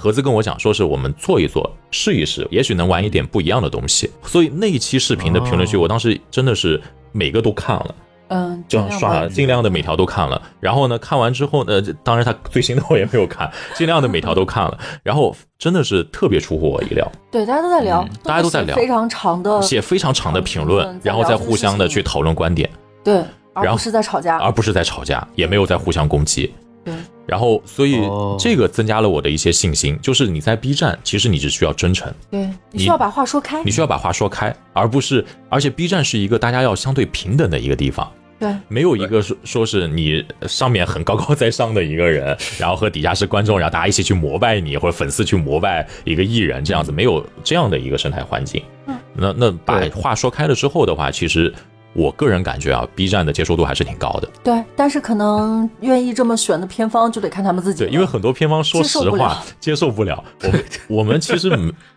[0.00, 4.10] 盒子跟我讲，说是我们做一做，试一试，也许能玩一点不一样的东西。
[4.22, 6.80] 所以那一期视频的评论区，我当时真的是
[7.12, 7.94] 每个都看了，
[8.28, 10.40] 嗯，就刷尽量的每条都看了。
[10.58, 14.78] 然后呢，看完之后呢，当然他最新的我也没有看，尽量的每条都看了。
[15.02, 17.06] 然后真的是特别出乎我意料。
[17.30, 22.70] 对，大家都在聊，大家都在聊非常长的，写非常长的评论，然后再互相的去讨论观点。
[23.04, 26.50] 对，而不是在吵架，而不是在吵架，也没有在互相攻击。
[26.82, 26.94] 对。
[27.30, 28.00] 然后，所以
[28.36, 48.60] 这个增加了我的一些信心，就是你在 B 站，其实你只需要真诚，对你需要把话说开，你需要把话说开，而不是，而且 B 站是一个大家要相对平等的一个地方，对，没有一个说说是你上面很高高在上的一个人， 然后和底下是观众，然后大家一起去膜拜你，或者粉丝去膜拜一个艺人，这样子没有这样的一个生态环境。
[48.86, 51.54] 嗯，那那把话说开了之后的话，其实。
[51.92, 54.28] 我个人感觉啊，B 站的接受度还是挺高的。
[54.44, 57.84] 对，但是可能愿意这么选的片方就得看他们自己。
[57.84, 60.22] 对，因为很多片方说实话接受不了。
[60.42, 61.50] 我们我们其实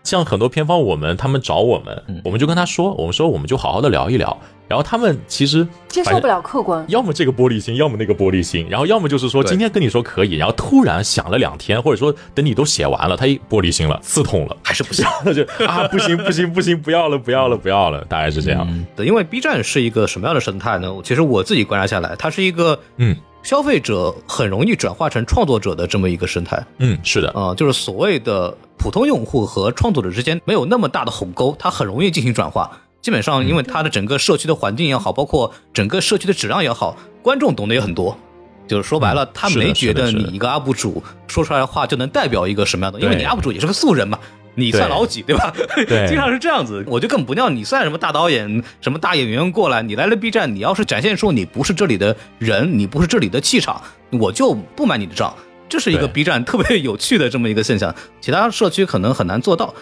[0.04, 4.36] 像很多片方，我们他们找我们，我们就跟他说，我们说我们就好好的聊一聊。
[4.74, 18.68] 然后他们其实接受不了客观，要么这个玻璃心，要么那个玻璃心，然后要么就是说今天跟你说可以，然后突然想了两天，或者说等你都写完了，他一玻璃心了，刺痛了，还是不行，那 就啊不行不行不行，不要了不要了不要了，大概是这样。
[18.96, 20.92] 对，因为 B 站是一个什么样的生态呢？
[21.04, 23.16] 其实我自己观察下来，它是一个嗯。
[23.44, 32.72] 消费者很容易转化成创作者的这么一个生态，嗯，是的，啊，就是所谓的普通用户和创作者之间没有那么大的鸿沟，它很容易进行转化。
[33.04, 38.18] 基本上，因为它的整个社区的环境也好，包括整个社区的质量也好，观众懂得也很多。
[38.66, 44.18] 就是说白了，他没觉得你一个 UP 主说出来的话就能代表一个什么样的，因为你 UP 主也是个素人嘛。
[44.56, 45.52] 你算老几，对吧？
[45.88, 55.36] 对， 经常是这样子，我就更不要你算什么大导演、什么大演员过来，你来了 B 站，你要是展现出你不是这里的人，你不是这里的气场，我就不买你的账。
[55.68, 59.74] 这是一个 B 站特别有趣的这么一个现象，其他社区可能很难做到。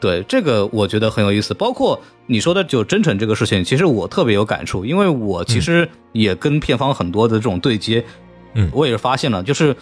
[0.00, 1.54] 对这个，我觉得很有意思。
[1.54, 8.04] 包括你说的就真诚这个事情，其实我特别有感触，因为我其实也跟片方很多的这种对接，
[8.54, 9.76] 嗯，我也是发现了，就是。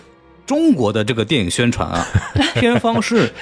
[0.46, 2.06] 中国的这个电影宣传啊，
[2.54, 3.32] 片方是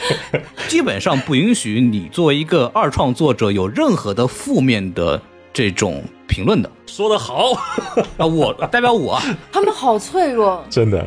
[0.68, 5.20] 基本上不允许你作为一个二创作者有任何的负面的
[5.54, 6.70] 这种评论的。
[6.86, 7.52] 说得好
[8.18, 9.18] 啊，我代表我，
[9.50, 11.02] 他们好脆弱，真的，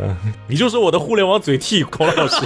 [0.47, 2.37] 你就是我的互联网嘴替，孔老师。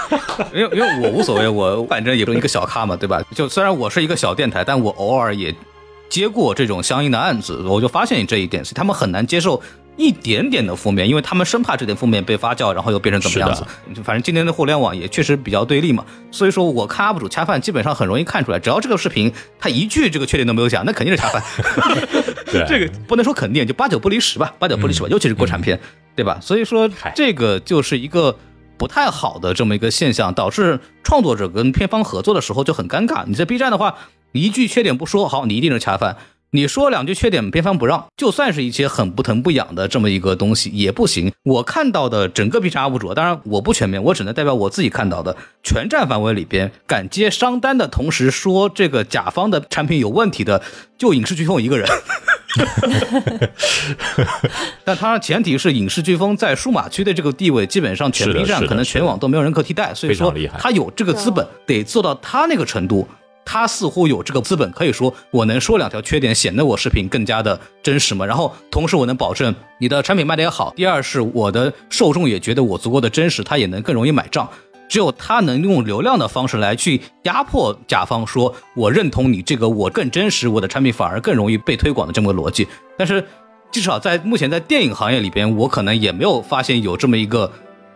[0.54, 3.20] 因为因为我无所谓，我反正也就一个小咖嘛，对吧？
[3.34, 5.54] 就虽然我是一个小电台，但我偶尔也
[6.18, 9.62] 接过这种相应的案子，我就发现这一点，是他们很难接受。
[10.00, 13.64] 一点点的负面，因为他们生怕这点负面被发酵，然后又变成怎么样子。
[14.04, 21.42] 反正今天的互联网也确实比较对立嘛，所以说我看 UP 主恰饭，基本上很容易看出来，只要这个视频他一句这个缺点都没有讲， 那肯定是恰饭。
[22.68, 25.76] 这个 不能说肯定，就八九不离十吧，八九不离十吧，尤其是国产片，
[26.14, 26.38] 对吧？
[26.40, 28.38] 所以说这个就是一个
[28.76, 33.24] 不太好的这么一个现象，导致创作者跟片方合作的时候就很尴尬。
[33.26, 33.96] 你在 B 站的话，
[34.32, 36.16] 一句缺点不说，好，你一定是恰饭。
[36.50, 41.30] 你说两句缺点，边方不让，就算是一些很不疼不痒的这么一个东西也不行。
[41.42, 50.62] 我看到的整个 B 站 UP 主，当然我不全面，我只能代表我自己看到的全站范围里边，敢接商单的同时说这个甲方的产品有问题的，
[50.96, 51.86] 就影视飓风一个人。
[54.84, 63.06] 但他前提是影视飓风在数码区的这个地位，基本上全 B 站可能全网都没有人可替代，所以说他有这个资本，得做到他那个程度。
[63.50, 68.26] 他似乎有这个资本，可以说我能说两条缺点，显得我视频更加的真实嘛。
[68.26, 70.70] 然后同时我能保证你的产品卖的也好。
[70.76, 74.46] 第二是我的受众也觉得我足够的真实，他也能更容易买账。
[74.86, 82.68] 只有他能用流量的方式来去压迫甲方，说我认同你这个我更真实，我的产品反而更容易被推广的这么个逻辑。
[82.98, 83.24] 但是
[83.72, 87.50] 至少在目前在电影行业里边，我可能也没有发现有这么一个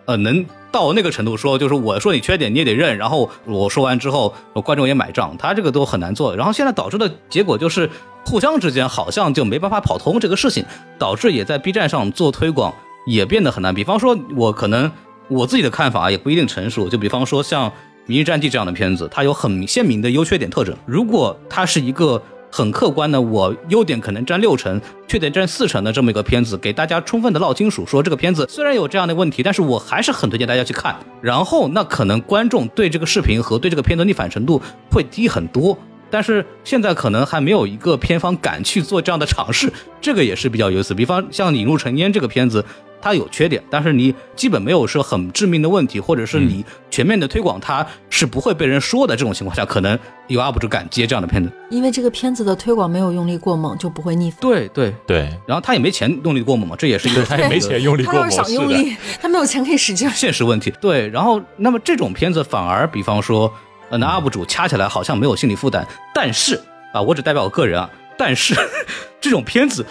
[0.06, 0.44] 呃能。
[0.72, 4.34] 到那个程度说，就是我说你缺点你也得认，然后我说完之后，
[4.64, 6.34] 观众也买账，他这个都很难做。
[6.34, 7.90] 然后现在导致的结果就是，
[8.24, 10.64] 互相之间好像就没办法跑通这个事情，
[10.98, 12.72] 导致也在 B 站上做推广
[13.06, 13.74] 也变得很难。
[13.74, 14.90] 比方说，我可能
[15.28, 16.88] 我自己的看法也不一定成熟。
[16.88, 17.68] 就比方说像
[18.06, 20.74] 《明日战记》这样的片子，它有很鲜明的优缺点特征。
[20.86, 22.22] 如果它是一个。
[22.54, 30.94] 很客观的，我优点可能占六成，缺点占四成的这么一个片子，给大家充分的唠清楚，说这个片子虽然有这样的问题，但是我还是很推荐大家去看。
[31.22, 34.60] 然后那可能观众对这个视频和对这个片子逆反程度
[34.90, 35.78] 会低很多。
[36.12, 40.94] 但是现在可能还没有一个片方敢去做这样的尝试， 这个也是比较有意思。
[40.94, 42.64] 比方像《引入尘烟》这个片子。
[43.05, 49.16] 它有缺点，但是你基本没有说很致命的问题，或者是你全面的推广，它是不会被人说的。
[49.16, 49.98] 这种情况下，可能
[50.29, 54.38] 有 UP 主敢接这样的片子，因为这个片子的推广没有用力过猛，就不会逆反。
[54.40, 60.09] 对对对，然后他也没钱用力过猛嘛，这也是一个 他也没钱用力过猛， 他要是想用力，他没有钱可以使劲。
[60.11, 60.72] 现实问题。
[60.81, 63.53] 对，然后那么这种片子反而，比方说，
[63.92, 66.61] 呃，那 UP 主掐起来好像没有心理负担，但是
[66.92, 68.57] 啊，我只代表我个人啊，但是
[69.20, 69.87] 这种片子。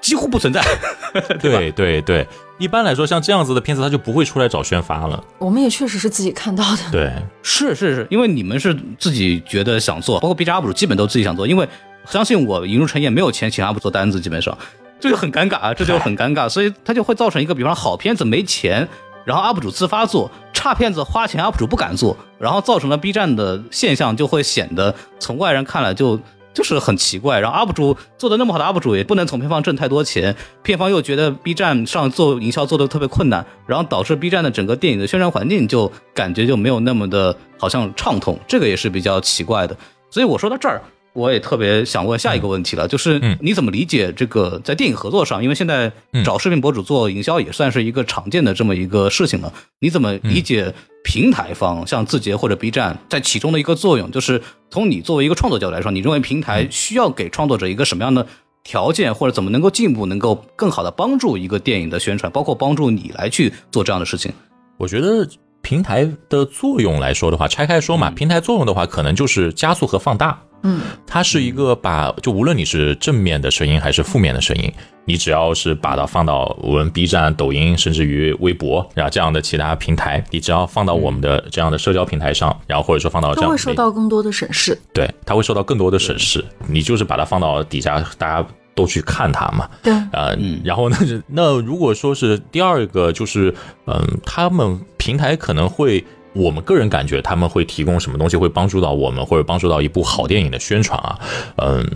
[0.00, 0.62] 几乎不存在，
[1.40, 5.24] 对对对，一般来说，像这样子的片子，他就不会出来找宣发了。
[5.38, 7.10] 我们也确实是自己看到的，对，
[7.42, 11.66] 是是是，因为你们是自己觉得想做，包括 B 站 UP 主基本都自己想做，因为
[12.10, 14.54] 相信我，引入陈也没有钱请 UP 做单子，基本上
[15.00, 18.86] 这就很尴尬啊，这就很尴尬，所以他就会造成一个，比方好片子没钱，
[19.24, 26.20] 然后 UP 主自发做，差片子花钱 UP 主不敢做，然后造成了 B 站的现象，就会显得从外人看来就。
[26.54, 39.76] 就是很奇怪，然后 UP 主做的那么好的 UP 主也不能从片方挣太多钱，片方又觉得 B 站上做营销做的特别困难，然后导致 B 站的整个电影的宣传环境就感觉就没有那么的好像畅通，这个也是比较奇怪的。
[40.10, 40.80] 所以我说到这儿。
[41.14, 45.42] 我也特别想问下一个问题了，就是你怎么理解这个在电影合作上？
[45.42, 45.90] 因为现在
[46.24, 49.52] 找视频博主做营销也算是一个常见的这么一个事情了。
[49.78, 50.74] 你怎么理解
[51.04, 54.10] 平台方像字节或者 B 站在其中的一个作用？
[54.10, 58.26] 就是从你作为一个创作角度来说，你认为平台需要给创作者一个什么样的
[58.64, 64.32] 条件，或者怎么能够进一步，能够更好的帮助一个电影的宣传，包括帮助你来去做这样的事情？
[64.76, 65.28] 我觉得
[65.64, 70.38] 平台的作用来说的话，拆开说嘛，平台作用的话，可能就是加速和放大。
[70.66, 74.72] 嗯，它是一个把，就无论你是正面的声音还是负面的声音，
[75.04, 84.78] 你只要是把它放到我们 B 站、抖音，甚至于微博，然后这样的其他平台，你只要放到我们的这样的社交平台上，然后或者说放到这样，会受到更多的审视。
[84.94, 86.42] 对，它会受到更多的审视。
[86.66, 89.68] 你就是把它放到底下，大家都去看它嘛。
[89.82, 90.96] 对，啊，然后呢，
[91.28, 93.54] 那如果说是第二个，就是
[93.86, 96.04] 嗯，他们平台可能会。
[96.36, 101.16] 我们个人感觉他们会提供什么东西会帮助到我们，或者帮助到一部好电影的宣传啊？
[101.58, 101.86] 嗯，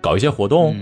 [0.00, 0.76] 搞一些活动，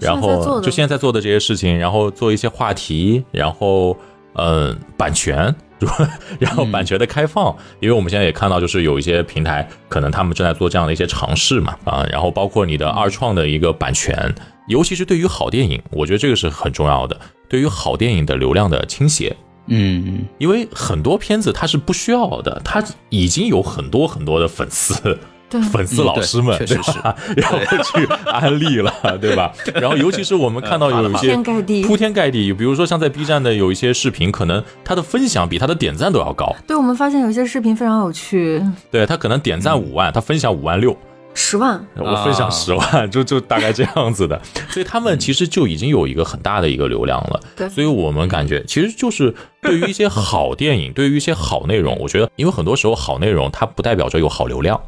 [0.00, 3.96] 然后就现在在做的这些事情，然后做一些话题，然后
[4.32, 5.54] 嗯，版权，
[6.40, 14.34] 然后版权的开放，因为我们现在也看到，就是有一些平台可能他们正在做这样的一些尝试嘛，啊，然后包括你的二创的一个版权，
[14.68, 19.34] 尤其是对于好电影，我觉得这个是很重要的，对于好电影的流量的倾斜。
[19.68, 25.18] 嗯，因为很多片子它是不需要的，它已经有很多很多的粉丝，
[25.50, 26.92] 对粉丝老师们，确实是，
[27.36, 29.52] 然后去安利了，对吧？
[29.74, 36.54] 然后尤其是我们看到有一些铺天盖地，铺天盖地，比如说像在 B 站的有一些视频，可能它的分享比它的点赞都要高。
[36.64, 40.96] 对，我们发现有些视频非常有趣，对他可能点赞五万，他分享五万六。
[41.36, 47.38] 十万，我分享十万，就就大概这样子的，所以他们其实就已经有一个很大的一个流量了。
[47.54, 54.80] 对，所以我们感觉其实就是对于一些好电影，对于一些好内容，我觉得，因为很多时候好内容它不代表着有好流量，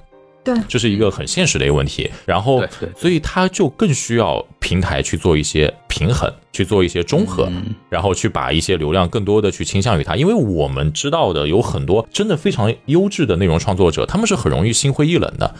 [0.42, 2.10] 对，这是一个很现实的一个问题。
[2.24, 2.64] 然后，
[2.96, 7.46] 所以它就更需要平台去做一些平衡，去做一些中和，
[7.90, 10.16] 然后去把一些流量更多的去倾向于它。
[10.16, 15.54] 因为我们知道的有很多真的非常优质的内容创作者，他们是很容易心灰意冷的。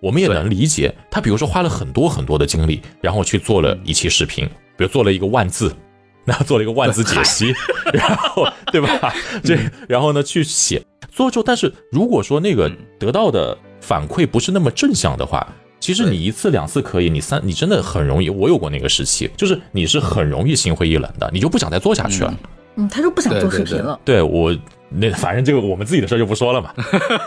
[0.00, 5.74] 我们也能理解，他比如说花了很多很多的精力，然后去做了一期视频，比如做了一个万字，
[6.24, 7.54] 然后做了一个万字解析，
[7.92, 9.14] 然后对吧？
[9.44, 9.58] 这
[9.88, 15.46] 然后呢去写做就，但是如果说那个得到的反馈不是那么正向的话，
[15.80, 18.30] 其实你一次两次可以，你三你真的很容易。
[18.30, 22.34] 我有过那个时期，就是你是很容易心灰意冷的，你就不想再做下去了。
[22.76, 23.98] 嗯，他就不想做视频了。
[24.04, 24.56] 对我。
[24.92, 26.74] 那反正这个我们自己的事就不说了嘛，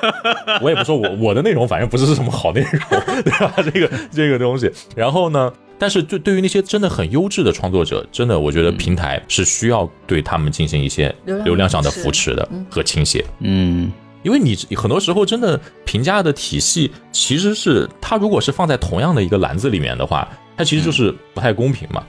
[0.61, 2.71] 我也不说我我的内容，反正不是什么好内容，
[3.23, 3.53] 对吧？
[3.57, 13.91] 这个这个东西，然后呢，但是对对于那些真的很优质的创作者，真的我觉得平台是需要对他们进行一些流量上的扶持的和倾斜，嗯，
[14.23, 22.03] 因为你很多时候真的评价的体系其实是它如果是放在同样的一个篮子里面的话，它其实就是不太公平嘛，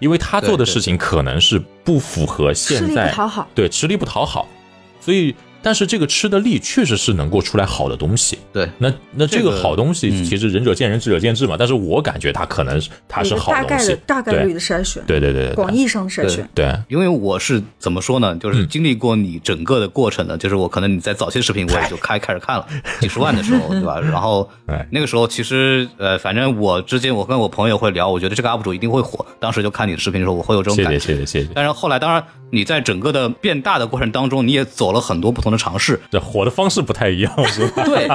[0.00, 4.48] 因为他做的事情可能是不符合现在讨好，对吃力不讨好。
[5.06, 5.32] 所以，
[5.66, 8.38] 但是这个吃的力确实是能够出来好的东西。
[8.52, 11.56] 对，那那这个好东西，其实仁者见仁，智者见智嘛。
[11.58, 15.02] 但是我感觉它可能它是好东西，大概率的筛选。
[15.08, 16.48] 对对对，广义上的筛选。
[16.54, 18.36] 对，因为我是怎么说呢？
[18.36, 22.64] 就是经历过你整个的过程的，就是我可能你在早期视频我也就开开始看了
[23.00, 23.98] 几十万的时候，对吧？
[24.00, 24.48] 然后
[24.90, 29.26] 那个时候其实呃，反正我之间我跟我朋友会聊，我觉得这个 UP 主一定会火。
[29.40, 30.98] 当时就看你的视频的时候，我会有这种感觉。
[31.00, 31.50] 谢谢谢谢谢谢。
[31.52, 32.22] 但是后来当然。
[32.48, 37.84] 你在整个的变大的过程当中，你也走了很多不同的尝试，这火的方式不太一样，是吧？
[37.84, 38.08] 对，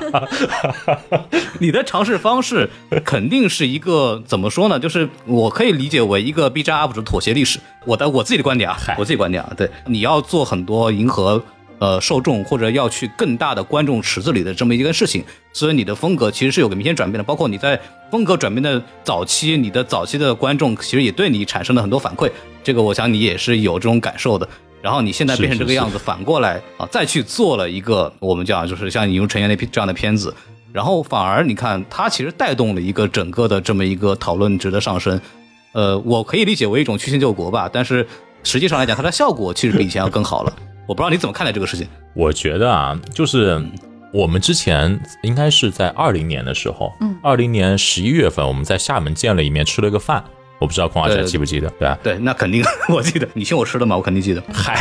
[1.60, 2.70] 你的尝试方式
[3.04, 4.80] 肯定是一个怎么说呢？
[4.80, 7.60] 就是我可以理解为一个 B 站 UP 主妥协历史。
[7.86, 11.44] 我的我自己的观点啊，我自己观点啊，对，你要做很多迎合。
[11.80, 17.24] 呃，受众或者要去更大的观众池子里的这么一个事情，所以你的风格其实是有个明显转变的。
[17.24, 22.30] 包括你在风格转变的早期，你的早期的观众其实也对你产生了很多反馈，
[22.64, 24.48] 这个我想你也是有这种感受的。
[24.82, 30.34] 然后你现在变成这个样子，反过来啊，再去做了一个我们讲就是像《引入尘烟》那这样的片子，
[30.74, 35.20] 然后反而你看它其实带动了一个整个的这么一个讨论值的上升。
[35.74, 38.06] 呃，我可以理解为一种曲线救国吧，但是
[38.44, 40.54] 实际上来讲，它的效果其实比以前要更好了。
[40.88, 41.88] 我不知道你怎么看待这个事情。
[42.14, 43.64] 我觉得啊，就是
[44.12, 50.24] 我们之前应该是在二零年的时候，嗯，二零年十一月份，我们在厦门见了一面，吃了个饭。
[50.62, 51.98] 我不知道孔老师记不记得，对吧？
[52.04, 53.28] 对，那肯定 我记得。
[53.34, 53.98] 你请我吃的嘛？
[53.98, 54.44] 我肯定记得。
[54.54, 54.80] 嗨，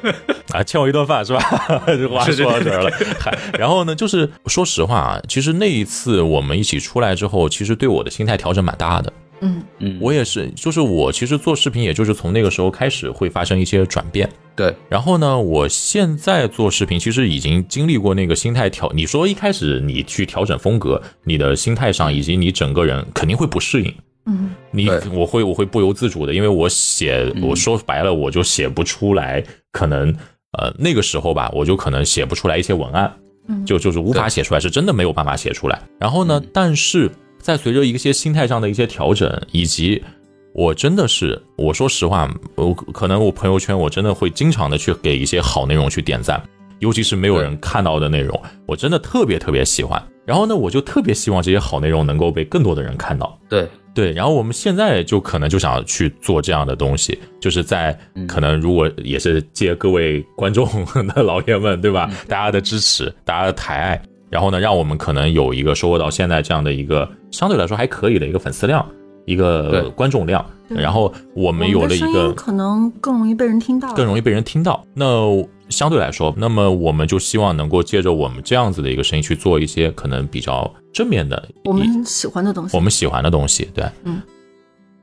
[0.50, 1.40] 啊，欠我一顿饭是吧？
[1.86, 2.90] 这话说到这儿了。
[3.18, 9.12] 嗨，然后呢，就是说实话啊，其实那一次我们一起出来之后，其实对我的心态调整蛮大的。
[9.42, 14.26] 嗯嗯，我也是，就是我其实做视频，也就是从那个时候开始会发生一些转变。
[14.56, 18.90] 对，然后呢，我现在做视频，其实已经经历过那个心态调。
[18.94, 23.94] 你说一开始你去调整风格，你的心态上以及你整个人肯定会不适应。
[24.30, 30.14] 嗯，你我会我会不由自主的，因为我写我说白了我就写不出来，可能
[30.58, 33.12] 呃那个时候吧，我就可能写不出来一些文案，
[33.66, 35.82] 就就是无法写出来，是真的没有办法写出来。
[35.98, 37.10] 然后呢，但是。
[37.42, 40.02] 在随着一些心态上的一些调整，以及
[40.52, 46.38] 我真的是，我说实话，我可能我朋友圈我真的会经常的去给一些好内容去点赞，
[46.80, 50.06] 尤其是没有人看到的内容，我真的特别特别喜欢。
[50.26, 53.38] 然后呢，我就特别希望这些好内容能够被更多的人看到。
[53.48, 60.66] 对对，然后我们现在就可能就想去做这样的东西，就是在可能如果也是借各位观众
[61.14, 62.10] 的老爷们，对吧？
[62.28, 68.86] 大家的支持，大家的抬爱，然后呢，让我们可能有一个收获到现在这样的一个相对来说还可以的一个粉丝量，
[69.26, 74.84] 一个观众量，然后我们有了一个可能更容易被人听到，更容易被人听到。
[74.94, 75.26] 那
[75.70, 84.20] 相对来说，那么我们就希望能够借着我们这样子的一个声音去做一些可能比较正面的，我们喜欢的东西，我们喜欢的东西，对，嗯，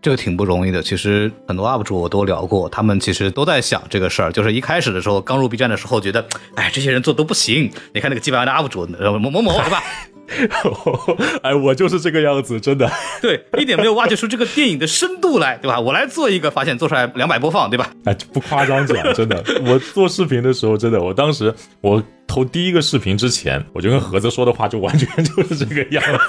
[0.02, 0.84] 这个挺不容易的。
[0.84, 7.72] 其实很多 UP 主我都聊过，他们其实都在想这个事儿，就是一开始的时候刚入 B 站的时候，觉得，哎，这些人做都不行。
[7.94, 8.86] 你看那个几百万的 UP 主，
[9.20, 9.82] 某某某，是吧？
[11.42, 12.90] 哎，我就是这个样子，真的，
[13.22, 15.80] 对，一点没有挖掘出这个电影的深度来，对吧？
[15.80, 17.90] 我来做一个，发现做出来两百播放，对吧？
[18.06, 26.20] 哎，不夸张讲，真的，我做视频的时候，真的，我当时我投第一个视频之前，我就跟盒子说的话，就完全就是这个样子。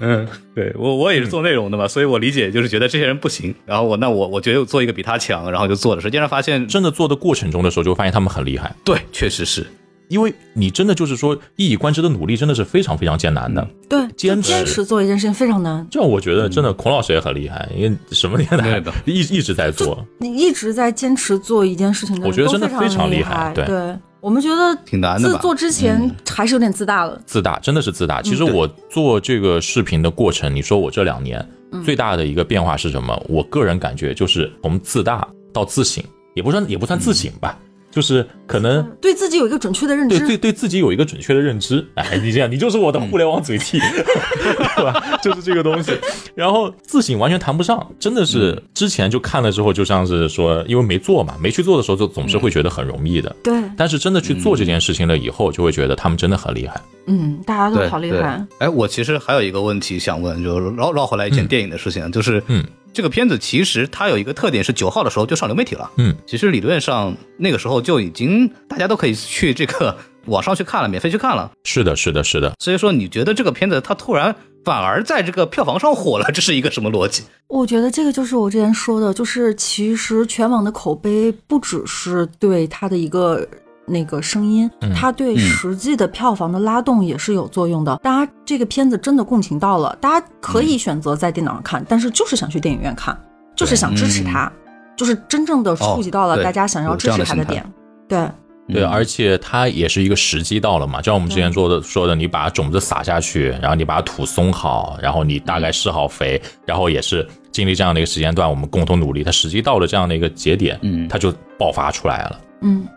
[0.00, 8.74] 嗯，对我我也是做内容的嘛，所以我理解就是觉得这些人不行，然后我那我我觉得做一个比他强，然后就做了，实际上发现真的做的过程中的时候，就发现他们很厉害。
[8.84, 9.66] 对，确实是。
[10.12, 13.66] 因为你真的就是说一以贯之的努力，真的是非常非常艰难的。
[13.88, 15.86] 对，坚坚持做一件事情非常难。
[15.90, 23.54] 这样我觉得真的，孔老师也很厉害，因为什么年代 一一直在做，你一直在坚持做一件事情，我觉得真的非常厉害。
[23.54, 25.30] 对，我们觉得挺难的。
[25.30, 28.20] 自做之前还是有点自大了，自大真的是自大。
[28.20, 31.42] 其实我做这个视频的过程，你说我这两年
[31.82, 33.18] 最大的一个变化是什么？
[33.30, 36.04] 我个人感觉就是从自大到自省，
[36.34, 37.58] 也不算也不算自省吧。
[37.92, 41.86] 就是可能对自己有一个准确的认知，对对对自己有一个准确的认知。
[41.94, 43.78] 哎，你这样，你就是我的互联网嘴替，
[44.76, 45.18] 对吧？
[45.22, 45.92] 就是这个东西。
[46.34, 53.36] 然后自省完全谈不上，真的是之前就看了之后，就像是说，因为没做嘛，没去做的时候，就总是会觉得很容易的。
[53.44, 53.52] 对。
[53.76, 56.80] 但是真的去做这件事情了以后，就会觉得他们真的很厉害。
[57.06, 58.42] 嗯，大家都好厉害。
[58.58, 62.64] 哎，我其实还有一个问题想问，就绕绕回来一件电影的事情，就是嗯。
[62.92, 71.50] 这个片子其实它有一个特点是九号的时候就上流媒体了，嗯，其实理论上那个时候就已经大家都可以去这个网上去看了，免费去看了。
[71.64, 72.52] 是的，是的，是的。
[72.58, 77.22] 所以说，你觉得这个片子它突然反而在这个票房上火了，这是一个什么逻辑？
[77.48, 83.48] 我觉得这个就是我之前说的，就是其实全网的口碑不只是对它的一个。
[83.86, 87.96] 那个声音，它对实际的票房的拉动也是有作用的。
[88.02, 93.18] 大家这个片子真的共情到了，大家可以选择在电脑上看，但是就是想去电影院看，
[93.56, 94.50] 就是想支持它，
[94.96, 97.64] 就是真正的触及到了大家想要支持它的点。
[98.08, 98.28] 对。
[98.68, 112.40] 对，而且它也是一个时机到了嘛，就像我们之前说的说的，你把种子撒下去，然后你把土松好，然后你大概施好肥，然后也是经历这样的一个时间段，我们共同努力，它时机到了这样的一个节点，嗯，它就爆发出来了。
[112.40, 112.46] 嗯，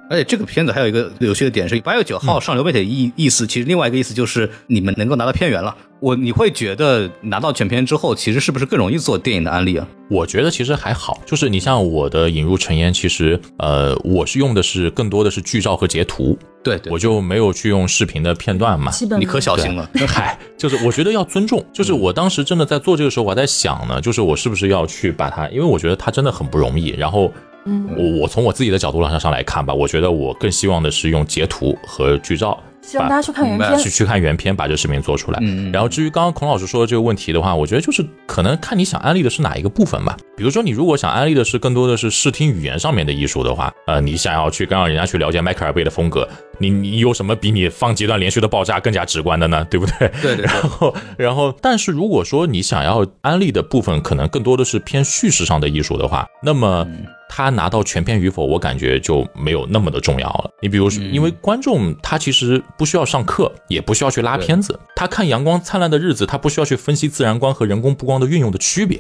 [0.10, 5.76] 而且这个片子还有一个有趣的点是，八月九号上流媒体意意思，其实另外一个意思就是你们能够拿到片源了。
[6.02, 9.88] 我你会觉得拿到全片之后，其实是不是更容易做电影的案例啊？
[10.10, 18.92] 我觉得其实还好，就是你像我的引入尘烟，其实呃，我是用的是更多的是剧照和截图，对，对我就没有去用视频的片段嘛。
[19.18, 27.32] 你可小心了， 嗨，就是我觉得要尊重，就是我当时真的在做这个时候，我还在想呢，就是我是不是要去把它，因为我觉得它真的很不容易，然后。
[27.66, 35.40] 嗯，我我从我自己的角度上上来看吧，我觉得我更希望的是用截图和剧照，希望大家去看原片，去去看原片，把这视频做出来。
[35.74, 40.16] 然后至于刚刚孔老师说的这个问题的话，我觉得就是可能看你想安利的是哪一个部分吧。
[40.38, 46.28] 比如说你如果想安利的是更多的是视听语言上面的艺术的话，呃，你想要去刚让人家去了解迈克尔贝的风格，
[46.60, 49.66] 你你有什么比你放几段连续的爆炸更加直观的呢？
[49.72, 50.12] 对不对？
[50.22, 50.46] 对对。
[50.46, 56.88] 然后然后，但是如果说你想要安利的部分可能更多的是偏叙事上的艺术的话，那么。
[57.30, 60.52] 他拿到全片与否，我感觉就没有那么的重要了。
[60.62, 68.98] 你比如说，因为观众他其实不需要上课，也不需要去拉片子，他看《阳光灿烂的日子》，他不需要去分析自然光和人工布光的运用的区别，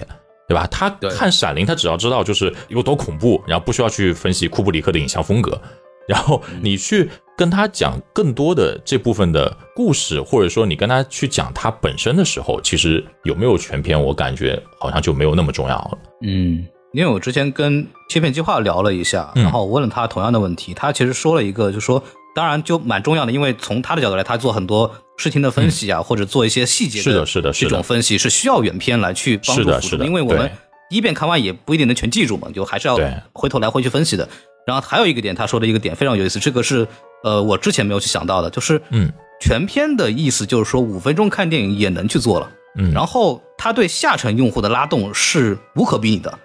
[0.47, 0.67] 对吧？
[0.67, 5.59] 他看《闪灵》，他只要知道就是有多恐怖，然后不需要去分析库布里克的影像风格。
[6.07, 15.97] 然后你去跟他讲更多的这部分的故事，或者说你跟他去讲他本身的时候，其实有没有全片，我感觉好像就没有那么重要了。
[16.21, 16.63] 嗯。
[16.95, 22.01] 因为我之前跟切片计划聊了一下，然后我问了他同样的问题，他其实说了一个，就说
[22.33, 30.49] 当然就蛮重要的，因为从他的角度来，他做很多事情的分析啊，或者做一些细节的是的这种分析，是需要原片来去帮助辅助，因为我们
[30.89, 32.97] 第一遍看完也不一定能全记住嘛，就还是要
[33.33, 34.27] 回头来回去分析的。
[34.65, 36.87] 然后还有一个点，他说的一个点非常有意思，这个是
[37.23, 39.11] 呃我之前没有去想到的，就是嗯。
[39.41, 46.39] 全片的意思就是说五分钟看电影也能去做了，嗯，然后他对下沉用户的拉动是无可比拟的，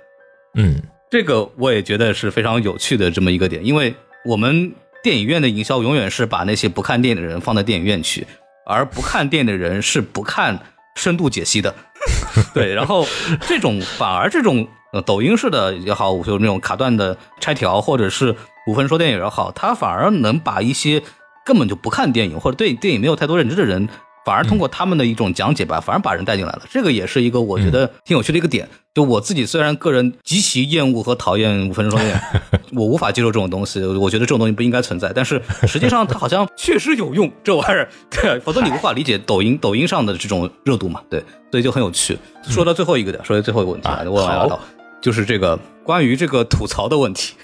[0.55, 3.95] 嗯，这个我也觉得是非常有趣的这么一个点，因为
[4.25, 8.27] 我们电影院的营销永远是把那些不看电影的人放在电影院去，
[8.67, 10.59] 而不看电影的人是不看
[10.97, 11.75] 深度解析的，
[12.53, 13.07] 对，然后
[13.47, 18.35] 这种反而这种呃抖音式的也好，就那种卡段的拆条，或者是
[18.67, 21.03] 五分说电影也好，它反而能把一些
[21.47, 23.89] 根本就不看电影或者对电影没有太多认知的人。
[24.25, 26.63] 反而通过他们的一种讲解吧，反而把人带进来了。
[26.71, 28.69] 这个也是一个我觉得挺有趣的一个点。
[28.93, 32.21] 就我自己虽然个人极其厌恶和讨厌五分钟说电
[32.53, 35.13] 影，我无法接受这种东西，我觉得这种东西不应该存在。
[35.15, 42.19] 但是实际上它好像 确实有用，这玩意儿，对， 否则你无法理解 抖音抖音上的这种热度嘛，对，所以就很有趣。
[42.43, 44.61] 说到最后一个点，说到最后一个问题啊，我
[45.01, 47.35] 就是这个关于这个吐槽的问题。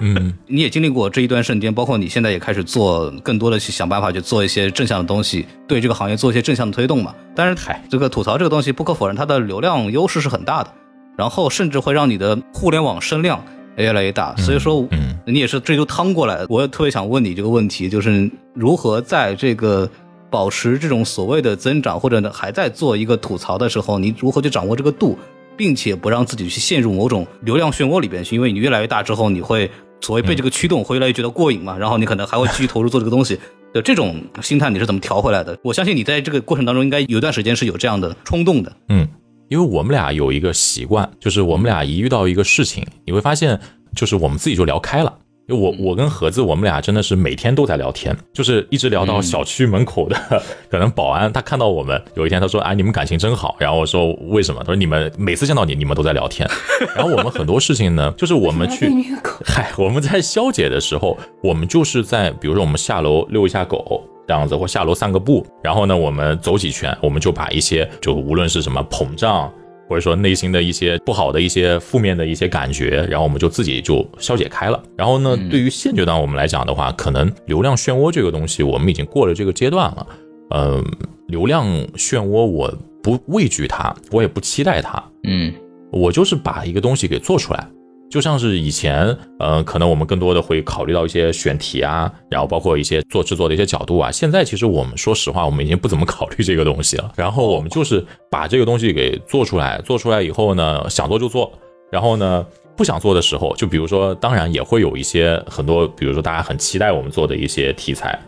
[0.00, 7.14] 嗯， 你也经历过这一段瞬间，包括你现在也开始做更多的去想办法去做一些正向的东西，对这个行业做一些正向的推动嘛。
[7.34, 10.72] 但是，嗨，这个吐槽这个东西不可否认，它的流量优势是很大的，
[11.16, 13.42] 然后甚至会让你的互联网声量
[13.76, 14.34] 越来越大。
[14.36, 16.44] 所以说，嗯，你也是这就趟过来。
[16.48, 19.88] 我也特别想问你这个问题，就是如何在这个
[20.30, 25.18] 保持这种所谓的增长，或者呢还在做一个吐槽的时候，你如何去掌握这个度？
[25.56, 29.70] 并且不让自己去陷入某种流量漩涡里边去，因为你越来越大之后，你会
[30.00, 33.38] 所谓被这个驱动，会越来越觉得过瘾嘛，然后你可能还会继续投入做这个东西
[33.72, 35.56] 的这种心态，你是怎么调回来的？
[35.62, 38.72] 我相信你在这个过程当中，应该有一段时间是有这样的冲动的。
[38.88, 39.06] 嗯，
[39.48, 43.60] 因为我们俩有一个习惯，就是我们俩一遇到一个事情，你会发现，
[43.94, 45.18] 就是我们自己就聊开了。
[45.50, 50.16] 我我跟盒子，我们俩真的是每天都在聊天，就是一直聊到小区门口的
[50.70, 56.48] 可能保安，他看到我们有一天他说：“哎，你们感情真好。”然后我说：“为什么？”他说：“你们每次见到你，你们都在聊天。”
[56.94, 58.90] 然后我们很多事情呢，就是我们去，
[59.44, 69.52] 嗨，我们在消解的时候，我们就是在比如说我们下楼遛一下狗这样子，或下楼散个步，然后呢，我们走几圈，我们就把一些就无论是什么膨胀。
[69.90, 74.80] 或者说内心的一些不好的一些负面的一些感觉，然后我们就自己就消解开了。
[74.96, 80.06] 然后呢，对于现阶段我们来讲的话，可能流量漩涡这个东西，我们已经过了这个阶段了。
[80.50, 80.84] 嗯，
[81.26, 81.66] 流量
[81.96, 82.72] 漩涡我
[83.02, 85.02] 不畏惧它，我也不期待它。
[85.24, 85.52] 嗯，
[85.90, 87.68] 我就是把一个东西给做出来。
[88.10, 94.10] 就像是以前，呃，可能我们更多的会考虑到一些选题啊，然后包括一些做制作的一些角度啊。
[94.10, 97.12] 现在其实我们说实话，我们已经不怎么考虑这个东西了。
[97.16, 101.52] 然后我们就是把这个东西给做出来，做出来以后呢，想做就做。
[101.92, 102.44] 然后呢，
[102.76, 108.18] 不想做的时候，就比如说，当然也会有一些很多，比如说大家很期待我们做的一些题材，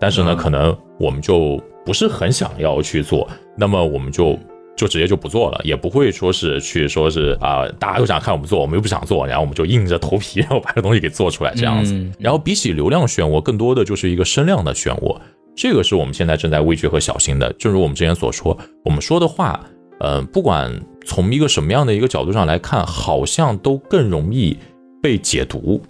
[0.00, 4.38] 但是呢，可能我们就不是很想要去做，那么我们就。
[4.76, 11.94] 就直接就不做了，也不会说是去说是啊，大家都想看我们做，我们又不想做，然后我们就硬着头皮， 然后把这东西给做出来这样子。
[12.18, 15.18] 然后比起流量漩涡，更多的就是一个声量的漩涡，
[15.56, 17.50] 这个是我们现在正在畏惧和小心的。
[17.54, 19.58] 正如我们之前所说，我们说的话，
[20.00, 20.70] 呃，不管
[21.06, 24.56] 从一个什么样的一个角度上来看，好像都更容易
[25.02, 25.80] 被解读。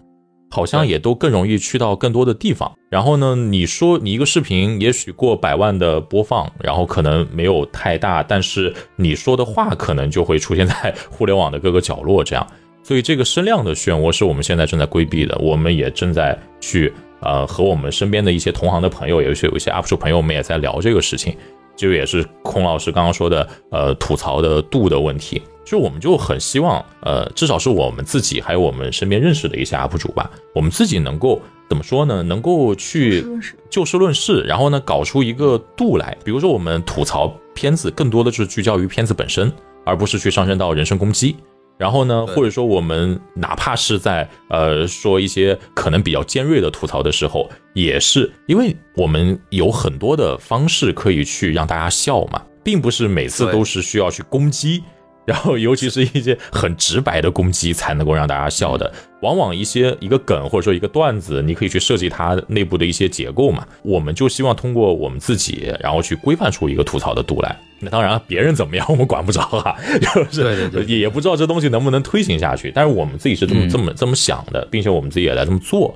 [0.57, 2.73] 好像也都更容易去到更多的地方。
[2.89, 12.25] 然后呢，你说你一个视频也许过百万的播放，然后可能没有太大，但是你说的话可能就会出现在互联网的各个角落。
[12.25, 12.47] 这样，
[12.83, 15.37] 所以这个声量的漩涡是我们现在正在规避的。
[15.39, 16.91] 我们也正在去
[17.21, 21.37] 呃和我们身边的一些同行的朋友，也许有一些 UP 主朋友，我们也在聊这个事情。
[21.77, 25.43] 就也是孔老师刚刚说的，呃，吐槽的度的问题。
[25.67, 32.23] 就我们就很希望，呃，至少是我们自己，还有我们身边认识的一些 UP 主吧，我们自己能够怎么说呢？
[32.23, 33.27] 能够去
[33.69, 36.17] 就事论事，然后呢，搞出一个度来。
[36.25, 39.53] 比如说，我们吐槽片子，更多的是聚焦于片子本身，
[39.85, 41.35] 而不是去上升到人身攻击。
[41.77, 54.85] 然后呢，或者说我们哪怕是在呃说一些可能比较尖锐的吐槽的时候，也是因为我们有很多的方式可以去让大家笑嘛，并不是每次都是需要去攻击。
[55.27, 58.91] 然后，尤其是一些很直白的攻击才能够让大家笑的。
[59.23, 63.67] 往往一些一个梗或者说一个段子，你可以去设计它内部的一些结构嘛。
[63.83, 67.57] 我们就希望通过我们自己，然后去规范出一个吐槽的度来。
[67.81, 72.71] 那当然，别人怎么样 我们管不着哈，就是也不知道这东西能不能推行下去。
[72.73, 75.93] 但是我们自己是这么这么这么想的，并且我们自己也在这么做。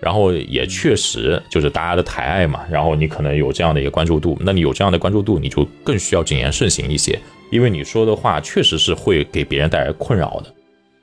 [0.00, 2.60] 然后也确实就是大家的抬爱嘛。
[2.68, 7.16] 然后你可能有这样的一个关注度，那你有这样的关注度，你就更需要谨言慎行一些。
[7.52, 10.52] 因为你说的话确实是会给别人带来困扰的，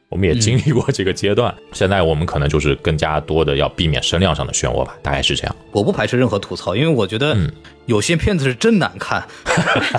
[0.10, 1.54] 我们也经历过这个阶段。
[1.74, 5.56] 现在我们可能就是更加多的要避免声量上的漩涡吧，大概是这样。
[5.72, 7.38] 我不排斥任何吐槽，因为我觉得
[7.86, 9.24] 有些片子是真难看。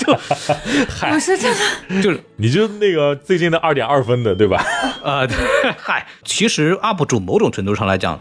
[0.00, 0.12] 就，
[1.12, 1.54] 我是真
[1.88, 4.60] 的，就是你就那个最近的二点二分的，对吧？
[5.04, 5.24] 啊，
[5.78, 8.20] 嗨，其实 UP 主某种程度上来讲，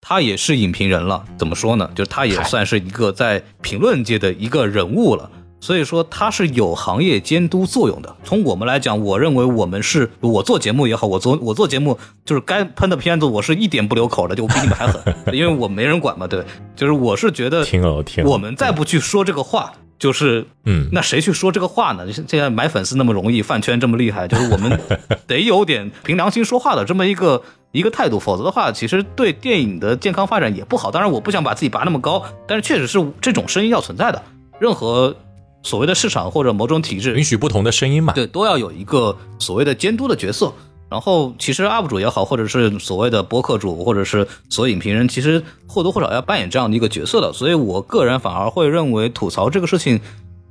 [0.00, 1.90] 他也是影评人了，怎么说呢？
[1.96, 5.28] 就是他也算是一个在评论界的一个人物了。
[5.64, 8.14] 所以说它是有行业监督作用的。
[8.22, 15.02] 从我们来讲，我认为我们是我做节目也好，我做我做节目就是该喷的片子，我是一点不留口的，就比你们还狠，
[15.32, 16.44] 因为我没人管嘛，对。
[16.76, 17.82] 就是我是觉得，听，
[18.26, 22.12] 我们再不去说这个话，就是嗯，那谁去说这个话呢？
[22.12, 24.78] 现在买粉丝那么容易，饭圈这么厉害，就是我们
[25.26, 27.42] 得有点凭良心说话的这么一个
[27.72, 30.90] 一个态度，否则的话，其实对电影的健康发展也不好。
[30.90, 34.22] 当然，我不想把自己拔那么高，但是确实是这种声音要存在的，
[34.58, 35.16] 任何。
[35.64, 38.12] 所谓的市场或者某种体制允许不同的声音嘛？
[38.12, 40.52] 对，都要有一个所谓的监督的角色。
[40.90, 47.32] 然后，其实 UP 主也好，或者是所谓的播客主，或者是所有影评人，其实或多或少要扮演这样的一个角色的。
[47.32, 50.00] 所以我个人反而会认为吐槽这个事情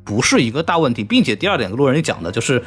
[0.04, 2.62] 不是一个大问题，并且第二点，路人也讲的就是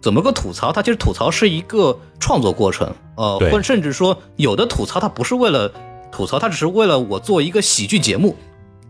[0.00, 5.70] 怎么个吐槽，它其实吐槽是一个创作过程，呃，或甚至说有的吐槽它不是为了
[6.10, 8.34] 吐槽，它只是为了我做一个喜剧节目。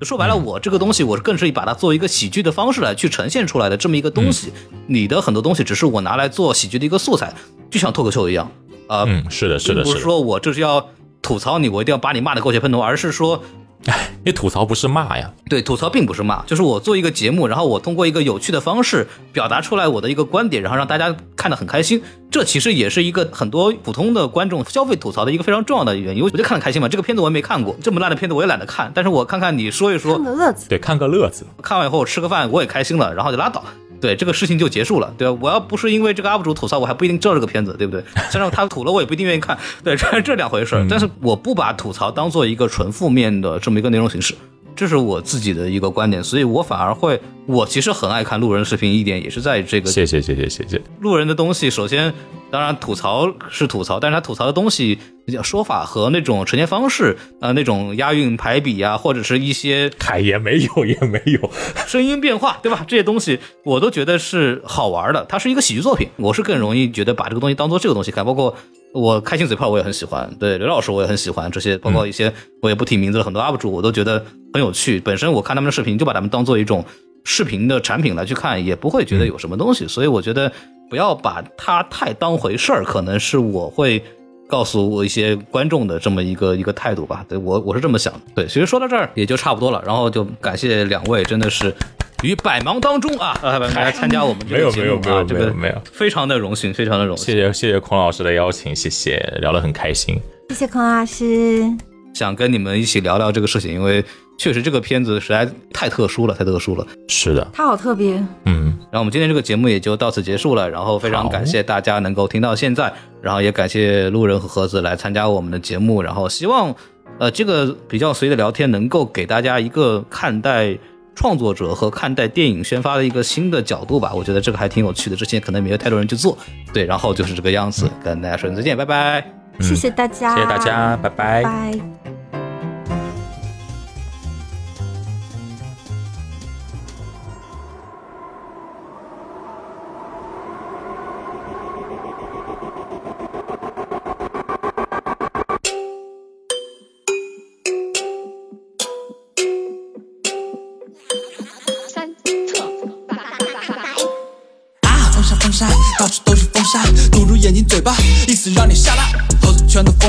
[0.02, 4.52] 说白了，我这个东西，我是更是以把它作为一个喜剧的方式来去呈现出来的这么一个东西。
[4.86, 7.34] 你的很多东西只是我拿来做喜剧的一个素材，
[7.70, 8.50] 就像脱口秀一样
[8.86, 9.04] 啊。
[9.06, 10.88] 嗯，是的，是的，不是说我这是要
[11.20, 13.42] 吐槽你，我一定要把你骂的狗血喷头，而是说。
[13.86, 15.30] 哎，你吐槽不是骂呀？
[15.48, 22.02] 对，吐槽并不是骂，就是我做一个节目，然后我通过一个有趣的方式表达出来我的一个观点，然后让大家看得很开心。
[22.30, 26.22] 这其实也是一个很多普通的观众消费吐槽的一个非常重要的原因。
[26.22, 33.64] 我就看得开心嘛，这个片子我也没看过，这么烂的片子我也懒得看，但是我看看你说一说，看个乐子，对，看个乐子，看完以后吃个饭我也开心了，然后就拉倒。
[34.00, 35.38] 对这个事情就结束了，对吧？
[35.40, 38.02] 我要不是因为这个 UP 主吐槽，我还不一定知道这个片子，对不对？
[38.30, 40.84] 虽然他吐了，我也不一定愿意看，对，这这两回事。
[40.88, 44.34] 但是我不把吐槽当做一个纯负面的这么一个内容形式。
[44.76, 47.20] 这是我自己的一个观点，所以我反而会，
[47.50, 49.90] 我其实很爱看路人视频，一点也是在这个。
[49.90, 50.80] 谢谢谢谢谢谢。
[51.00, 52.14] 路人的东西，首先，
[52.48, 54.96] 当然吐槽是吐槽，但是他吐槽的东西
[55.42, 61.50] 说法和那种呈现方式，呃，那种押韵排比啊，或者是一些，嗨，也没有也没有，
[61.88, 62.84] 声音变化，对吧？
[62.86, 68.54] 这些东西我都觉得是好玩的，它是一个喜剧作品，我是更容易觉得把这个东西当做这个东西看，包括。
[68.92, 74.18] 我开心嘴炮我也很喜欢，对刘老师我也很喜欢这些，包括一些我也不提名字的很多 UP 主，我都觉得
[74.52, 74.98] 很有趣。
[74.98, 76.84] 本身我看他们的视频，就把他们当做一种
[77.24, 79.86] 视频的产品来去看，也不会觉得有什么东西。
[79.86, 80.50] 所以我觉得
[80.88, 84.02] 不要把它太当回事儿，可能是我会
[84.48, 87.24] 告诉我一些观众的这么一个一个态度吧。
[87.28, 88.20] 对我我是这么想的。
[88.34, 91.74] 对，其实说到这儿也就差不多了，然后就感谢两位，真的是。
[92.22, 93.34] 于百忙当中啊，
[93.74, 97.24] 来参加我们这个节目啊，这个没有，非常的荣幸，非常的荣幸。
[97.24, 100.20] 谢谢谢谢孔老师的邀请，谢谢，聊得很开心。
[100.50, 101.64] 谢谢孔老师，
[102.12, 104.04] 想跟你们一起聊聊这个事情，因为
[104.40, 106.86] 确实这个片子实在太特殊了，太特殊了。
[107.08, 108.14] 是的，它好特别。
[108.46, 116.74] 嗯，然后我们今天这个节目也就到此结束了，然后非常感谢大家能够听到现在，然后也感谢路人和盒子来参加我们的节目，然后希望
[117.18, 120.78] 呃这个比较随意的聊天能够给大家一个看待。
[121.12, 125.16] 创作者和看待电影宣发的一个新的角度吧，我觉得这个还挺有趣的。
[125.16, 126.38] 之前可能没有太多人去做，
[126.72, 127.90] 对，然后就是这个样子。
[128.02, 129.22] 跟大家说再见，拜拜，
[129.60, 131.42] 谢谢大家，谢谢大家，拜拜。
[131.72, 132.19] 嘴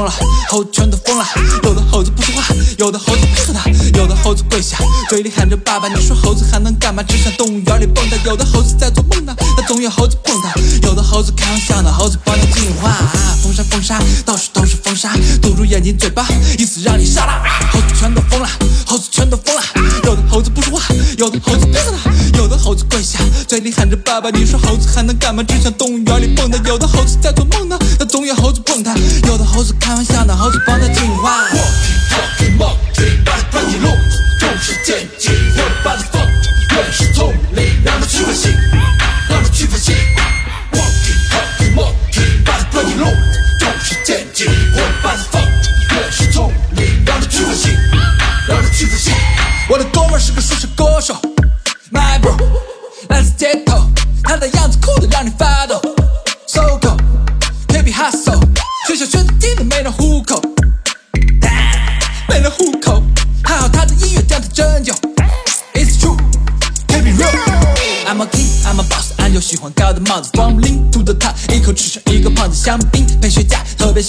[0.02, 0.14] 疯了，
[0.50, 1.26] 猴子全都疯了。
[1.64, 2.44] 有的猴子不说话，
[2.80, 4.78] 有的猴子配合他，有的猴子跪下，
[5.10, 5.88] 嘴里喊着爸爸。
[5.88, 7.04] 你说猴子还能干嘛？
[7.04, 8.18] 只想动物园里蹦跶。
[8.26, 10.54] 有的猴子在做梦呢，那总有猴子碰它。
[10.88, 12.92] 有的猴子开玩笑呢，猴子帮他进化。
[13.44, 16.26] 风沙风沙，到处都是风沙，堵住眼睛嘴巴，
[16.58, 17.44] 意思让你下拉。
[17.72, 18.50] 猴子全都疯了，
[18.88, 19.62] 猴子全都疯了。
[20.04, 20.84] 有的猴子不说话，
[21.18, 24.32] 有的猴子配合他，有的猴子跪下，嘴里喊着爸爸。
[24.32, 25.44] 你说猴子还能干嘛？
[25.44, 26.60] 只想动物园里蹦跶。
[26.68, 28.60] 有的猴子在做梦呢，那总有猴子。
[29.54, 31.61] 猴子开玩笑呢，猴子帮他进化。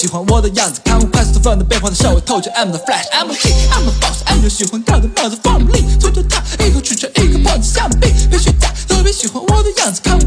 [0.03, 8.11] 喜欢我的样子，看我快速放的变化的稍微透着 I'm the flash，I'm the king，I'm the boss，I'm 就喜欢高的帽子放不力，拖拖沓，一口吃成一个胖子香槟。
[8.29, 10.19] 配雪茄，特别喜欢我的样子，看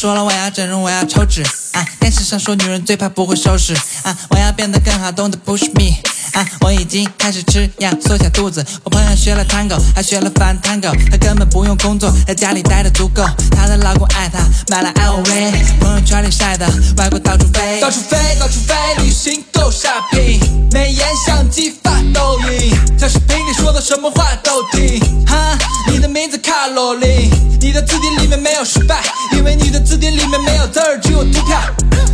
[0.00, 1.42] 说了，我要整容，我要抽脂
[1.72, 1.86] 啊！
[2.00, 4.16] 电视上说女人最怕不会收拾啊！
[4.30, 5.94] 我要变得更好，Don't push me
[6.32, 6.46] 啊！
[6.60, 8.64] 我已经开始吃药，缩小肚子。
[8.84, 13.24] 我朋友学了 Tango，还学了反 Tango，她根本不用工作，在家里待的足够。
[13.50, 16.66] 她的老公爱她，买了 LV，朋友圈里晒的，
[16.96, 20.40] 外国到处飞，到处飞，到处飞，旅行够 shopping，
[20.72, 25.00] 美颜相机发抖音，在视频里说的什么话都听。
[25.26, 25.58] 哈，
[25.90, 29.02] 你的名字卡罗琳，你的字典里面没有失败，
[29.36, 31.58] 因为你的字典里面没有字儿，只有图片。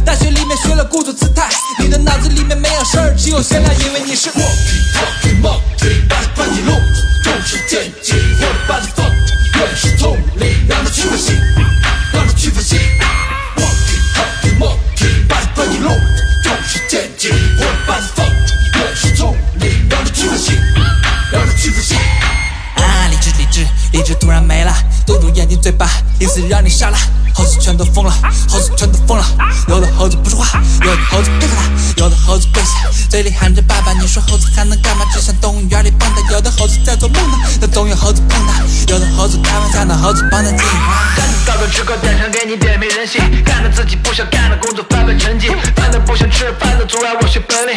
[0.06, 1.48] 大学里面学了故作姿态，
[1.80, 9.10] 你的脑子里面没有事儿，只有闲聊，因为你是 Walking, talking, monkey，把你关进笼子，动手剑戟，我的 body fuck，
[9.58, 11.32] 原始丛林，让它去分析，
[12.12, 12.76] 让它去分析。
[13.56, 18.30] Walking, talking, monkey，把你关进笼子，动手剑戟，我的 body fuck，
[18.78, 20.52] 原始丛林，让它去分析，
[21.32, 21.96] 让它去分析。
[22.76, 24.72] 啊，理智理智理智突然没了，
[25.04, 25.90] 堵住眼睛嘴巴，
[26.20, 26.96] 意思让你傻了。
[27.34, 28.10] 猴子全都疯了，
[28.48, 29.22] 猴子全都疯了。
[29.68, 29.86] 有的，
[30.86, 33.92] 有的猴子配合他，有的猴子跪下，嘴里喊着爸爸。
[33.94, 35.04] 你说猴子还能干嘛？
[35.12, 36.32] 只想动物园里蹦跶。
[36.32, 38.62] 有的猴子在做梦呢，那总有猴子碰它。
[38.86, 41.12] 有的猴子开玩笑，那猴子帮他进化。
[41.44, 45.48] 到的吃个点想给你点名人性，干着自己不想干的工作，翻倍成绩。
[45.74, 47.75] 饭都不想吃饭的，总要我学本领。